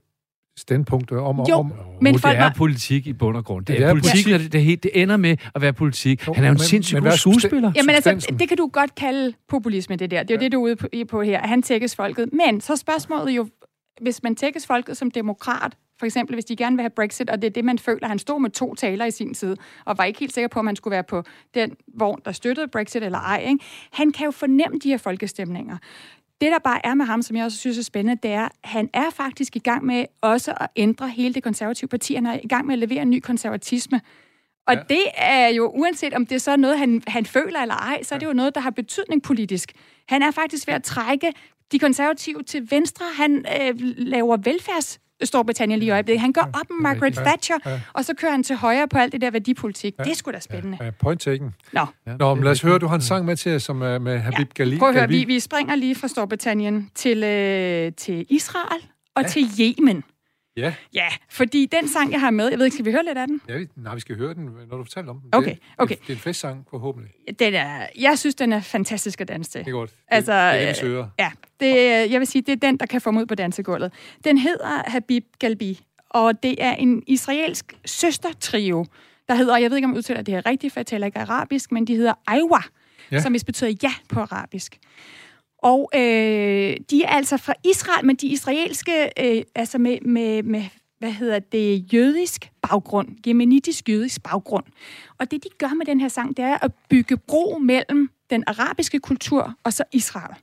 [0.57, 1.45] standpunkt om...
[1.49, 3.65] Jo, om men det folk er var- politik i bund og grund.
[3.67, 4.35] Det, Det er, er politik, politik.
[4.35, 6.27] og det, det, helt- det ender med at være politik.
[6.27, 7.73] Jo, Han er jo en sindssygt men god er skuespiller.
[7.77, 10.23] Jamen altså, det kan du godt kalde populisme, det der.
[10.23, 11.47] Det er jo det, du er ude på, her.
[11.47, 12.29] Han tækkes folket.
[12.33, 13.49] Men så er spørgsmålet jo,
[14.01, 17.43] hvis man tækkes folket som demokrat, for eksempel hvis de gerne vil have Brexit, og
[17.43, 20.05] det er det, man føler, han stod med to taler i sin tid, og var
[20.05, 21.23] ikke helt sikker på, om han skulle være på
[21.55, 23.45] den vogn, der støttede Brexit eller ej.
[23.49, 23.65] Ikke?
[23.93, 25.77] Han kan jo fornemme de her folkestemninger.
[26.41, 28.51] Det, der bare er med ham, som jeg også synes er spændende, det er, at
[28.65, 32.15] han er faktisk i gang med også at ændre hele det konservative parti.
[32.15, 34.01] Han er i gang med at levere en ny konservatisme.
[34.67, 34.83] Og ja.
[34.89, 38.15] det er jo, uanset om det er så noget, han, han føler eller ej, så
[38.15, 39.73] er det jo noget, der har betydning politisk.
[40.09, 41.33] Han er faktisk ved at trække
[41.73, 43.05] de konservative til venstre.
[43.17, 44.37] Han øh, laver
[45.25, 46.21] Storbritannien lige i øjeblikket.
[46.21, 47.81] Han går op med Margaret Ja, Thatcher, ja.
[47.93, 49.95] og så kører han til højre på alt det der værdipolitik.
[49.99, 50.79] Det er sgu da spændende.
[50.81, 51.55] Ja, point taken.
[51.73, 51.87] Nå.
[52.19, 54.55] Nå, men lad os høre, du har en sang med til som er med Habib
[54.55, 54.79] Gali.
[54.79, 58.83] Prøv at høre, vi, vi springer lige fra Storbritannien til, øh, til Israel
[59.15, 59.29] og ja.
[59.29, 60.05] til Yemen.
[60.57, 63.19] Ja, Ja, fordi den sang, jeg har med, jeg ved ikke, skal vi høre lidt
[63.19, 63.41] af den?
[63.49, 65.29] ja vi, nej, vi skal høre den, når du fortæller om den.
[65.33, 65.95] Okay, det, okay.
[65.95, 67.13] Det, det er en festsang, forhåbentlig.
[67.39, 69.61] Den er, jeg synes, den er fantastisk at danse til.
[69.61, 69.91] Det er godt.
[70.09, 71.05] Altså, det er det, vi øh.
[71.19, 71.31] Ja,
[71.61, 73.93] det, øh, jeg vil sige, det er den, der kan få mig ud på dansegulvet.
[74.25, 75.81] Den hedder Habib Galbi,
[76.11, 78.87] og det er en israelsk søstertrio,
[79.29, 81.19] der hedder, jeg ved ikke, om jeg udtaler det her rigtigt, for jeg taler ikke
[81.19, 82.61] arabisk, men de hedder Aiwa,
[83.13, 83.21] ja.
[83.21, 84.79] som vist betyder ja på arabisk.
[85.67, 90.65] Og øh, de er altså fra Israel, men de israelske, øh, altså med, med, med,
[90.99, 94.65] hvad hedder det, jødisk baggrund, jemenitisk jødisk baggrund.
[95.19, 98.45] Og det, de gør med den her sang, det er at bygge bro mellem den
[98.47, 100.35] arabiske kultur og så Israel.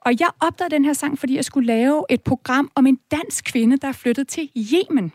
[0.00, 3.44] Og jeg opdagede den her sang, fordi jeg skulle lave et program om en dansk
[3.44, 5.12] kvinde, der er flyttet til Yemen.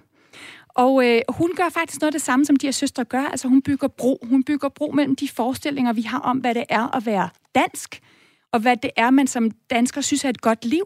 [0.67, 3.21] Og øh, hun gør faktisk noget af det samme, som de her søstre gør.
[3.21, 4.19] Altså hun bygger bro.
[4.23, 8.01] Hun bygger bro mellem de forestillinger, vi har om, hvad det er at være dansk,
[8.53, 10.83] og hvad det er, man som dansker synes er et godt liv.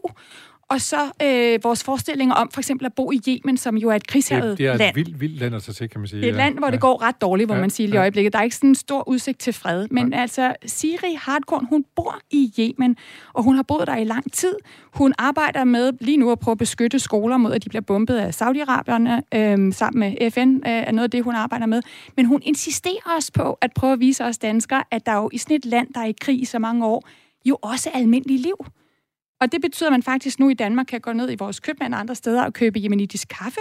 [0.70, 3.94] Og så øh, vores forestillinger om for eksempel at bo i Yemen, som jo er
[3.94, 4.94] et krigshavet Det, det er et land.
[4.94, 6.20] vildt, vildt land at tage til, kan man sige.
[6.20, 7.98] Det er et land, hvor det går ret dårligt, hvor Ja, man siger i ja.
[8.00, 8.32] øjeblikket.
[8.32, 9.88] Der er ikke sådan en stor udsigt til fred.
[9.90, 12.96] Men altså, Siri Hardkorn, hun bor i Yemen,
[13.32, 14.54] og hun har boet der i lang tid.
[14.94, 18.16] Hun arbejder med lige nu at prøve at beskytte skoler mod, at de bliver bombet
[18.16, 19.38] af Saudi-Arabierne.
[19.38, 21.82] Øhm, sammen med FN øh, er noget af det, hun arbejder med.
[22.16, 25.38] Men hun insisterer også på at prøve at vise os danskere, at der jo i
[25.38, 27.08] sådan et land, der er i krig i så mange år,
[27.48, 28.56] jo også almindelige liv.
[29.40, 31.94] Og det betyder, at man faktisk nu i Danmark kan gå ned i vores købmand
[31.94, 33.60] og andre steder og købe jemenitisk kaffe.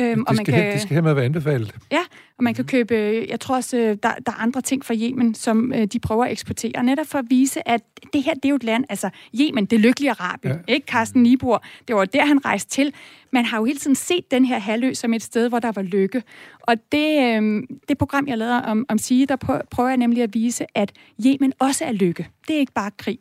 [0.00, 0.72] Øhm, og Det man skal, kan...
[0.72, 1.74] det skal hermed være anbefalet.
[1.90, 2.00] Ja,
[2.38, 3.96] og man kan købe, øh, jeg tror også, øh, der,
[4.26, 7.24] der er andre ting fra Yemen, som øh, de prøver at eksportere, netop for at
[7.28, 7.80] vise, at
[8.12, 10.74] det her, det er jo et land, altså Yemen, det lykkelige Arabien, ja.
[10.74, 12.92] ikke Carsten Niebuhr, det var der, han rejste til.
[13.32, 15.82] Man har jo hele tiden set den her halvø som et sted, hvor der var
[15.82, 16.22] lykke.
[16.60, 20.22] Og det, øh, det program, jeg lavede om, om Sige, der prø- prøver jeg nemlig
[20.22, 20.92] at vise, at
[21.26, 22.28] Yemen også er lykke.
[22.48, 23.18] Det er ikke bare krig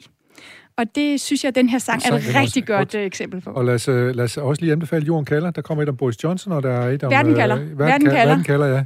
[0.77, 3.41] og det synes jeg, at den her sang er et rigtig godt godt øh, eksempel
[3.41, 3.49] på.
[3.49, 5.51] Og lad os, øh, lad os også lige anbefale Jorden kalder.
[5.51, 7.11] Der kommer et om Boris Johnson, og der er et om...
[7.11, 7.55] Verden øh, kalder.
[7.55, 8.25] Øh, verden, verden kalder.
[8.25, 8.85] Verden kalder, ja.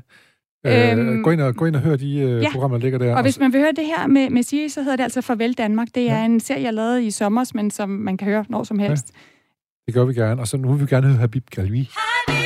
[0.66, 2.52] Øhm, gå, ind og, gå ind og hør de øh, ja.
[2.52, 3.16] programmer, der ligger der.
[3.16, 5.54] Og hvis man vil høre det her med, med Siri, så hedder det altså Farvel
[5.54, 5.88] Danmark.
[5.96, 6.26] Det er ja.
[6.26, 9.12] en serie, jeg lavede i sommer, men som man kan høre når som helst.
[9.14, 9.20] Ja.
[9.86, 10.42] Det gør vi gerne.
[10.42, 11.90] Og så nu vil vi gerne høre Habib Kalvi.
[12.28, 12.41] Habib!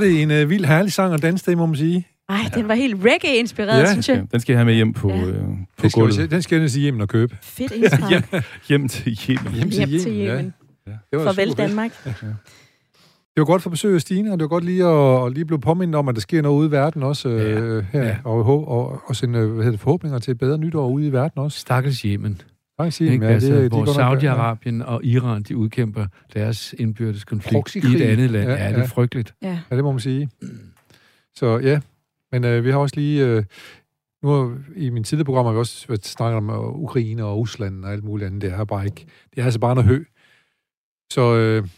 [0.00, 2.06] Var det en øh, vild herlig sang at danse til, må man sige?
[2.28, 3.92] Ej, den var helt reggae-inspireret, Ja.
[3.92, 4.24] synes jeg.
[4.32, 5.16] Den skal jeg have med hjem på, ja.
[5.26, 5.40] øh, på
[5.82, 6.18] Den skal, gulvet.
[6.18, 7.36] vi, den skal jeg sige hjem og købe.
[7.42, 8.10] Fedt indspark.
[8.10, 8.22] hjem,
[8.68, 9.52] hjem til Yemen.
[9.54, 10.36] Hjem til Hjem til Yemen, ja.
[10.36, 10.54] Yemen.
[10.86, 10.92] Ja.
[11.10, 11.52] Det var Farvel.
[11.56, 11.90] Danmark.
[12.04, 15.44] Det var godt for besøg af Stine, og det var godt lige at, at lige
[15.44, 18.16] blive påmindet om, at der sker noget ude i verden også øh, her, Ja.
[18.24, 21.12] og, og, og, og sende hvad hedder det, forhåbninger til et bedre nytår ude i
[21.12, 21.58] verden også.
[21.58, 22.40] Stakkels Yemen.
[22.80, 23.24] Yemen, Ikke?
[23.26, 27.78] ja, det- altså, det er hvor Saudi-Arabien og Iran, de udkæmper deres indbyrdes konflikt i
[27.78, 28.48] et andet land.
[28.50, 28.82] Ja, Ja, det ja.
[28.82, 29.34] er frygteligt.
[29.42, 29.60] Ja.
[29.70, 30.30] Ja, det må man sige.
[31.34, 31.80] Så ja,
[32.32, 33.26] men øh, vi har også lige...
[33.26, 33.44] Øh,
[34.22, 37.36] nu har, i min tidligere program har vi også været snakket om øh, Ukraine og
[37.36, 38.42] Rusland og alt muligt andet.
[38.42, 39.06] Det er bare ikke...
[39.34, 40.04] Det er altså bare noget hø.
[41.12, 41.68] Så øh,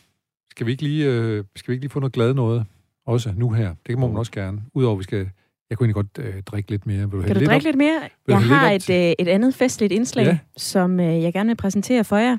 [0.51, 2.65] skal, vi ikke lige, øh, skal vi ikke lige få noget glad noget?
[3.07, 3.75] Også nu her.
[3.87, 4.63] Det må man også gerne.
[4.75, 5.31] Udover at vi skal
[5.71, 6.99] Jeg kunne egentlig godt øh, drikke lidt mere.
[6.99, 7.67] Vil du Kan du lidt drikke op?
[7.67, 8.01] lidt mere?
[8.01, 10.39] Vil du Jeg har lidt et, øh, et andet festligt indslag, Ja.
[10.57, 12.37] som øh, jeg gerne vil præsentere for jer.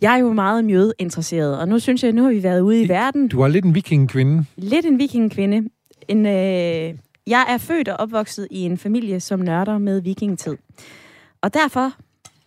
[0.00, 2.88] Jeg er jo meget mjødinteresseret, og nu synes jeg, nu har vi været ude i
[2.88, 3.28] verden.
[3.28, 4.44] Du er lidt en vikingekvinde.
[4.56, 5.68] Lidt en vikingekvinde.
[6.08, 6.32] En, øh,
[7.26, 10.56] jeg er født og opvokset i en familie, som nørder med vikingetid.
[11.42, 11.92] Og derfor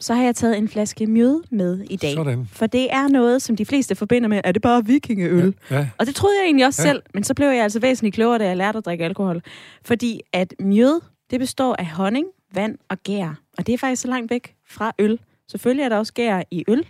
[0.02, 2.14] så har jeg taget en flaske mjød med i dag.
[2.14, 2.48] Sådan.
[2.52, 5.56] For det er noget, som de fleste forbinder med, er det bare vikingeøl?
[5.72, 5.88] Ja.
[5.98, 6.88] Og det troede jeg egentlig også Ja.
[6.88, 6.94] ja.
[6.94, 9.42] selv, men så blev jeg altså væsentligt klogere, da jeg lærte at drikke alkohol.
[9.86, 13.40] Fordi at mjød, det består af honning, vand og gær.
[13.58, 15.20] Og det er faktisk så langt væk fra øl.
[15.52, 16.86] Selvfølgelig er der også gær i øl.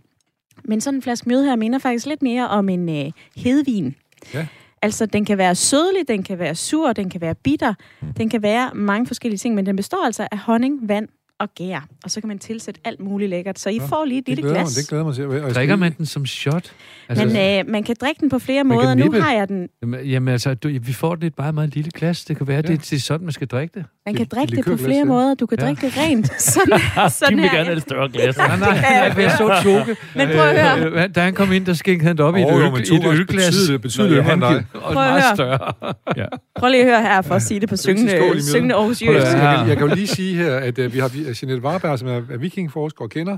[0.66, 3.96] Men sådan en flaske mjød her minder faktisk lidt mere om en øh, hedvin.
[4.34, 4.48] Ja.
[4.84, 7.74] Altså, den kan være sødlig, den kan være sur, den kan være bitter,
[8.18, 11.08] den kan være mange forskellige ting, men den består altså af honning, vand
[11.42, 11.88] og gær.
[12.04, 13.60] Og så kan man tilsætte alt muligt lækkert.
[13.60, 14.76] Så I Nå, får lige et Det lille glæder, mig, glas.
[14.76, 15.28] det glæder mig til.
[15.28, 16.72] Og jeg Drikker man den som shot?
[17.10, 18.96] Men øh, man kan drikke den på flere Man måder.
[18.96, 19.68] Nu har jeg den.
[19.82, 22.26] Jamen, jamen altså, du, vi får det i et meget, meget lille glas.
[22.26, 22.62] Det kan være, ja.
[22.62, 23.86] det, det er sådan, man skal drikke det.
[24.06, 25.04] Man kan drikke det på flere ja.
[25.04, 25.36] måder.
[25.36, 25.66] Du kan Ja.
[25.66, 26.32] drikke det rent.
[26.52, 26.80] Sådan,
[27.10, 28.38] sådan Kim vil gerne have et større glas.
[28.38, 29.96] Nej, nej, nej, jeg så.
[30.16, 30.90] Men prøv at høre.
[30.92, 32.66] Øh, øh, da han kom ind, der skænkede han det op i et, jo, øl,
[32.66, 33.48] et ølglas.
[33.48, 35.36] betydeligt- betydeligt Nå, yngre end han Og Prøv at meget høre.
[35.36, 35.74] større.
[36.22, 36.26] ja.
[36.60, 39.02] Prøv lige at høre her, for at sige det på syngende, Aarhus.
[39.02, 42.38] Jeg, kan, jo lige sige her, at uh, vi har Jeanette Warberg, som er, er
[42.38, 43.38] vikingforsker og kender,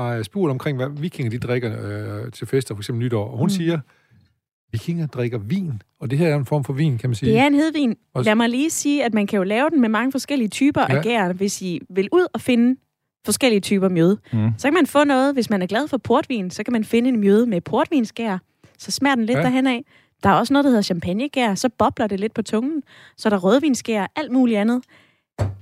[0.00, 1.72] har spurgt omkring, hvad vikinger de drikker
[2.26, 3.24] øh, til fester, for eksempel nytår.
[3.30, 3.50] Og hun mm.
[3.50, 3.78] siger,
[4.72, 7.32] vikinger drikker vin, og det her er en form for vin, kan man sige.
[7.32, 7.96] Det er en hedvin.
[8.14, 10.80] Og- Lad mig lige sige, at man kan jo lave den med mange forskellige typer
[10.88, 10.96] Ja.
[10.96, 12.80] af gær, hvis I vil ud og finde
[13.24, 14.16] forskellige typer mjød.
[14.32, 14.48] Mm.
[14.58, 17.08] Så kan man få noget, hvis man er glad for portvin, så kan man finde
[17.08, 18.38] en mjød med portvinsgær.
[18.78, 19.42] Så smager den lidt ja.
[19.42, 19.84] derhen af.
[20.22, 22.82] Der er også noget, der hedder champagnegær, så bobler det lidt på tungen.
[23.16, 24.82] Så er der rødvinsgær, alt muligt andet.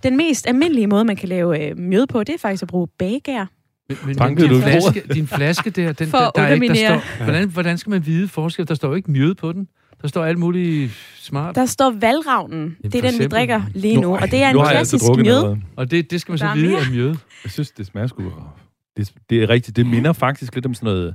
[0.03, 2.89] Den mest almindelige måde, man kan lave øh, mjød på, det er faktisk at bruge
[2.99, 3.47] bagegær.
[3.89, 7.25] Men, men, din, flaske, din flaske der, den, For der, der er ikke, der står,
[7.25, 8.68] hvordan, hvordan skal man vide forskel?
[8.68, 9.68] Der står jo ikke mjød på den.
[10.03, 11.55] Der står alt muligt smart.
[11.55, 12.77] Der står valravnen.
[12.83, 14.16] Det er den, vi drikker lige nu.
[14.16, 15.43] Og det er en altså klassisk mjød.
[15.43, 15.59] noget.
[15.77, 16.81] Og det, det skal man så Der er vide mere.
[16.81, 17.14] af mjød.
[17.45, 18.22] Jeg synes, det smager sgu...
[18.97, 19.77] Det, det er rigtigt.
[19.77, 21.14] Det minder faktisk lidt om sådan noget...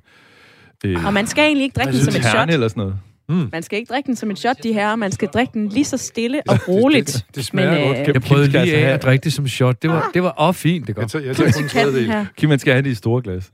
[0.85, 2.49] Øh, Og man skal egentlig ikke drikke den som et shot.
[2.49, 2.99] eller sådan noget.
[3.29, 4.95] Man skal ikke drikke den som et shot, de her.
[4.95, 7.07] Man skal drikke den lige så stille og roligt.
[7.07, 7.97] Det, det, det smager Men, godt.
[7.99, 9.81] øh, Kim, Jeg prøvede lige af at drikke det som shot.
[9.81, 11.11] Det var, det var også fint, det jeg godt.
[11.11, 12.07] tager, jeg en kan den tredjedel.
[12.11, 12.25] her.
[12.37, 13.51] Kim, man skal have det i store glas.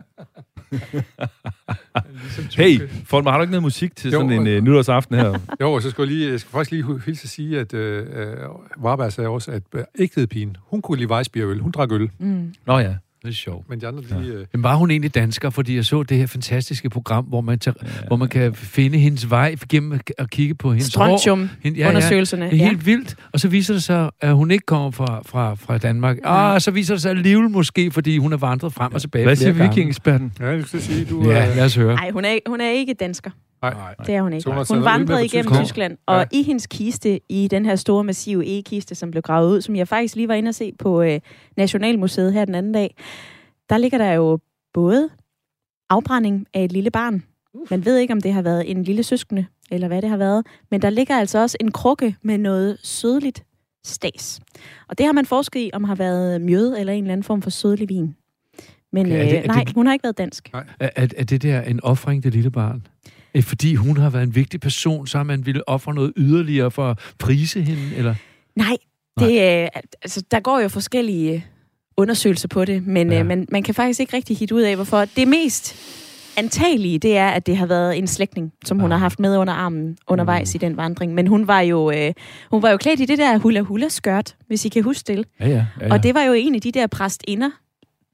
[2.58, 5.40] hey, Folmer, har du ikke noget musik til Jo, sådan en øh, øh, nytårsaften her?
[5.62, 8.06] Jo, og så skal jeg, lige, jeg skal faktisk lige hilse at sige, at øh,
[8.16, 8.28] øh,
[8.84, 11.60] Warberg sagde også, at øh, ægtedpigen, hun kunne lide Weissbierøl.
[11.60, 12.54] Hun drak øl, Mm.
[12.68, 12.94] Nå ja.
[13.26, 13.70] Det er sjovt.
[13.70, 14.28] men de andre, de...
[14.28, 15.50] Øh, Men var hun egentlig dansker?
[15.50, 17.88] Fordi jeg så det her fantastiske program, hvor man, tager, ja.
[18.08, 21.06] hvor man kan finde hendes vej gennem at- kigge på hendes hår.
[21.06, 21.50] Strontium.
[21.64, 22.46] Hende, ja, ja, Undersøgelserne.
[22.50, 23.16] det er helt vildt.
[23.34, 26.18] Og så viser det sig, at hun ikke kommer fra, fra, fra Danmark.
[26.24, 29.36] Ah, så viser det sig alligevel måske, fordi hun er vandret frem og tilbage Hvad
[29.36, 30.34] siger vikingeksperten?
[30.40, 31.32] ja, jeg skal sige, du...
[31.32, 31.96] Ja, øh, lad os høre.
[31.96, 33.32] Nej, hun er, hun er ikke dansker.
[33.62, 33.95] Nej.
[34.06, 34.49] Det er hun ikke.
[34.70, 35.97] Hun vandrede igennem Tyskland.
[36.06, 36.26] Og Ja.
[36.32, 39.88] i hendes kiste, i den her store, massive e-kiste, som blev gravet ud, som jeg
[39.88, 41.20] faktisk lige var inde og se på øh,
[41.58, 42.95] Nationalmuseet her den anden dag,
[43.70, 44.39] der ligger der jo
[44.74, 45.10] både
[45.89, 47.24] afbrænding af et lille barn.
[47.72, 50.45] Man ved ikke, om det har været en lille søskende, eller hvad det har været.
[50.72, 53.43] Men der ligger altså også en krukke med noget sødligt
[53.86, 54.39] stas.
[54.89, 57.41] Og det har man forsket i, om har været mjød eller en eller anden form
[57.41, 58.16] for sødlig vin.
[58.93, 60.49] Men Okay, er okay, det- øh, er nej, det- hun har ikke været dansk.
[60.53, 62.88] Er, er, er det der en offring, det lille barn?
[63.36, 66.72] Eh, Fordi hun har været en vigtig person, så har man ville ofre noget yderligere
[66.72, 67.96] for at prise hende?
[67.96, 68.16] Eller?
[68.56, 68.78] Nej,
[69.20, 69.70] det, er,
[70.02, 71.46] altså, der går jo forskellige
[71.98, 73.14] undersøgelser på det, men Ja.
[73.14, 73.20] ja.
[73.22, 75.06] øh, man, man kan faktisk ikke rigtig hitte ud af, hvorfor.
[75.06, 75.76] Det mest
[76.38, 78.96] antagelige, det er, at det har været en slægtning, som hun Ah.
[78.98, 80.58] har haft med under armen undervejs Mm.
[80.58, 81.14] i den vandring.
[81.14, 82.14] Men hun var jo, øh,
[82.52, 85.26] hun var jo klædt i det der hula-hula-skørt, hvis I kan huske det.
[85.40, 85.54] Ja, ja.
[85.56, 85.94] ja, ja.
[85.94, 87.50] Og det var jo en af de der præstinder,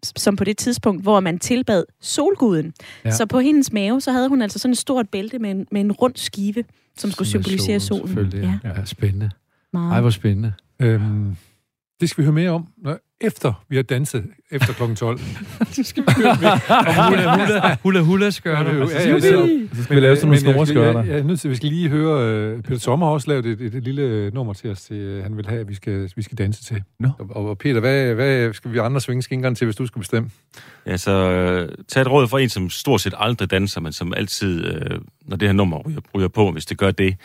[0.03, 2.73] som på det tidspunkt, hvor man tilbad solguden.
[3.05, 3.11] Ja.
[3.11, 5.81] Så på hendes mave, så havde hun altså sådan et stort bælte med en, med
[5.81, 6.63] en rund skive,
[6.97, 8.31] som skulle Som er symbolisere solen, solen.
[8.43, 8.59] ja.
[8.63, 9.31] Ja, spændende.
[9.73, 9.93] meget.
[9.93, 10.53] Ej, hvor spændende.
[10.79, 11.35] Øhm,
[12.01, 12.67] det skal vi høre mere om,
[13.21, 14.95] efter vi har danset efter kl.
[14.95, 15.19] 12.
[15.75, 18.71] det skal vi høre mere Og hula, hula, hula, hula skørter.
[18.71, 20.99] Ja, ja, Altså, ja, så, det så skal vi lave sådan nogle store jeg, skørter.
[20.99, 23.45] jeg, jeg, er nødt til, vi skal lige høre, uh, Peter Sommer har også lavet
[23.45, 26.11] et, et, et lille nummer til os, til, uh, han vil have, at vi skal,
[26.15, 26.83] vi skal danse til.
[26.99, 27.09] Nå.
[27.19, 30.29] Og, og Peter, hvad, hvad skal vi andre svinge skingeren til, hvis du skal bestemme?
[30.85, 34.13] Ja, så øh, tag et råd fra en, som stort set aldrig danser, men som
[34.13, 37.15] altid, øh, når det her nummer ryger, ryger på, hvis det gør det,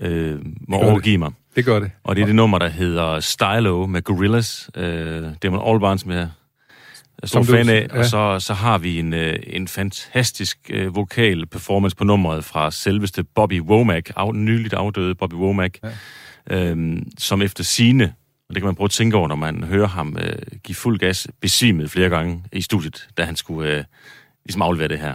[0.00, 0.38] øh,
[0.68, 0.90] må gør det.
[0.92, 1.32] overgive mig.
[1.56, 1.90] Det gør det.
[2.04, 4.68] Og det er det nummer, der hedder Stylo med Gorillaz.
[4.76, 4.84] Øh,
[5.22, 5.60] det er man
[6.16, 6.28] jeg
[7.22, 7.88] er stor Som fan af.
[7.92, 7.98] ja.
[7.98, 12.70] Og så, så har vi en, øh, en fantastisk øh, vokal performance på nummeret fra
[12.70, 15.78] selveste Bobby Womack, af, nyligt afdøde Bobby Womack,
[16.50, 16.70] ja.
[16.70, 18.04] øhm, som efter sine,
[18.48, 20.98] og det kan man prøve at tænke over, når man hører ham øh, give fuld
[20.98, 23.84] gas, besvimede flere gange i studiet, da han skulle øh,
[24.44, 25.14] ligesom aflevere det her.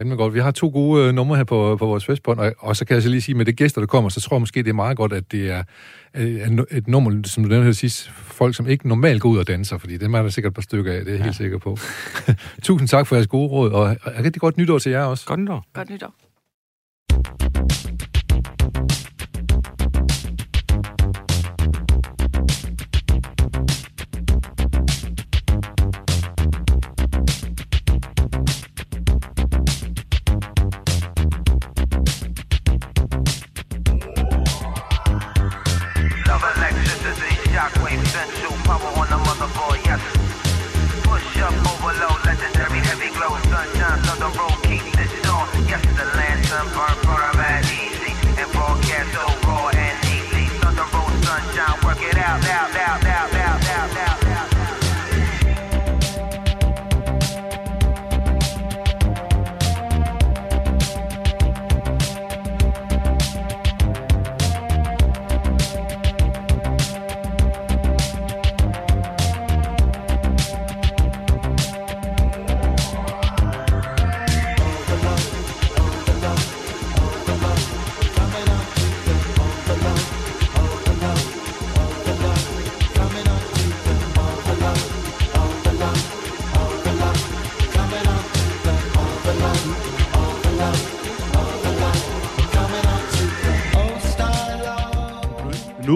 [0.00, 0.34] Fandme godt.
[0.34, 2.94] Vi har to gode øh, numre her på, på vores festbånd, og, og så kan
[2.94, 4.74] jeg så lige sige, med det gæster, der kommer, så tror jeg måske, det er
[4.74, 5.62] meget godt, at det er
[6.14, 9.46] øh, et, nummer, som du nævnte her sidst, folk, som ikke normalt går ud og
[9.46, 11.58] danser, fordi dem er der sikkert et par stykker af, det er jeg helt sikker
[11.58, 11.76] på.
[12.62, 15.26] Tusind tak for jeres gode råd, og, og rigtig godt nytår til jer også.
[15.26, 15.64] Godt nytår.
[15.74, 16.29] Godt nytår.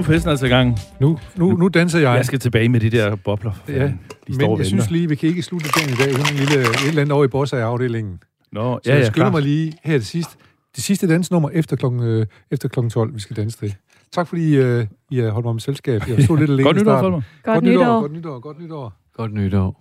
[0.04, 0.78] Er festen altså i gang.
[1.00, 2.16] Nu, nu, nu danser jeg.
[2.16, 3.52] Jeg skal tilbage med de der bobler.
[3.68, 3.92] Ja, De
[4.28, 4.92] men jeg synes venter.
[4.92, 7.24] lige, vi kan ikke slutte dagen i dag uden en lille, et eller andet over
[7.24, 8.18] i Bossa-afdelingen.
[8.52, 9.32] Nå, Så ja, jeg ja, skynder klart.
[9.32, 10.30] mig lige her til sidst.
[10.76, 13.74] Det sidste dansnummer efter klokken, øh, efter klokken 12, vi skal danse til.
[14.12, 16.02] Tak fordi øh, I har holdt mig med selskab.
[16.08, 17.00] Jeg stod lidt alene Godt nytår.
[17.00, 17.20] Folmer.
[17.42, 17.82] Godt Godt nytår.
[17.82, 18.00] nytår.
[18.00, 18.40] Godt nytår.
[18.40, 18.92] Godt nytår.
[19.16, 19.80] Godt nytår.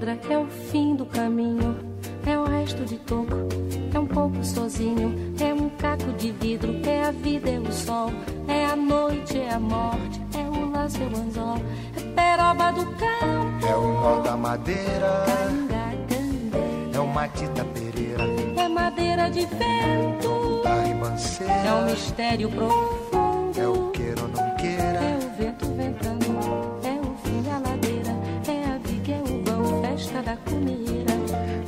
[0.00, 1.76] Pedra, é o fim do caminho.
[2.26, 3.34] É o resto de toco,
[3.94, 5.14] é um pouco sozinho.
[5.40, 8.10] É um caco de vidro, é a vida, é o sol.
[8.48, 11.58] É a noite, é a morte, é o laço, é o anzol.
[11.96, 15.26] É peroba do campo, É o nó da madeira,
[16.92, 18.24] é o Matita Pereira,
[18.56, 22.99] É madeira de vento, é um ribanceira, mistério profundo.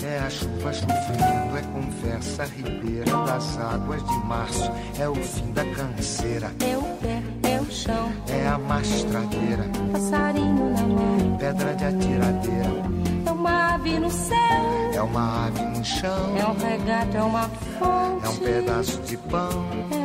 [0.04, 5.64] É a chuva chovendo, é conversa ribeira das águas de março, é o fim da
[5.64, 11.36] canseira, É o pé, é o chão, é a mastradeira, passarinho na mão.
[11.38, 12.70] pedra de atiradeira,
[13.26, 17.48] É uma ave no céu, é uma ave no chão, é um regato, é uma
[17.78, 18.26] fonte.
[18.26, 20.01] é um pedaço de pão, É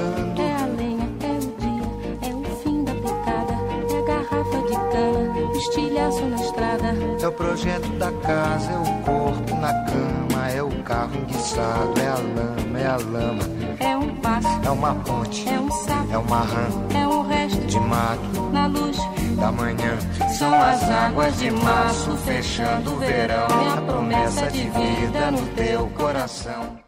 [0.00, 3.52] chegando, é a lenha, é o dia, é o fim da picada.
[3.90, 6.94] É a garrafa de cana, estilhaço na estrada.
[7.20, 12.08] É o projeto da casa, é o corpo na cama, é o carro enguiçado, é
[12.08, 13.42] a lama, é a lama,
[13.78, 17.66] É um passo, é uma ponte, é um sapo, é uma rã é um resto
[17.66, 18.96] de mato na luz.
[19.36, 19.98] da manhã.
[20.38, 23.46] São as águas de março fechando o verão.
[23.48, 26.79] É a promessa de vida no teu coração.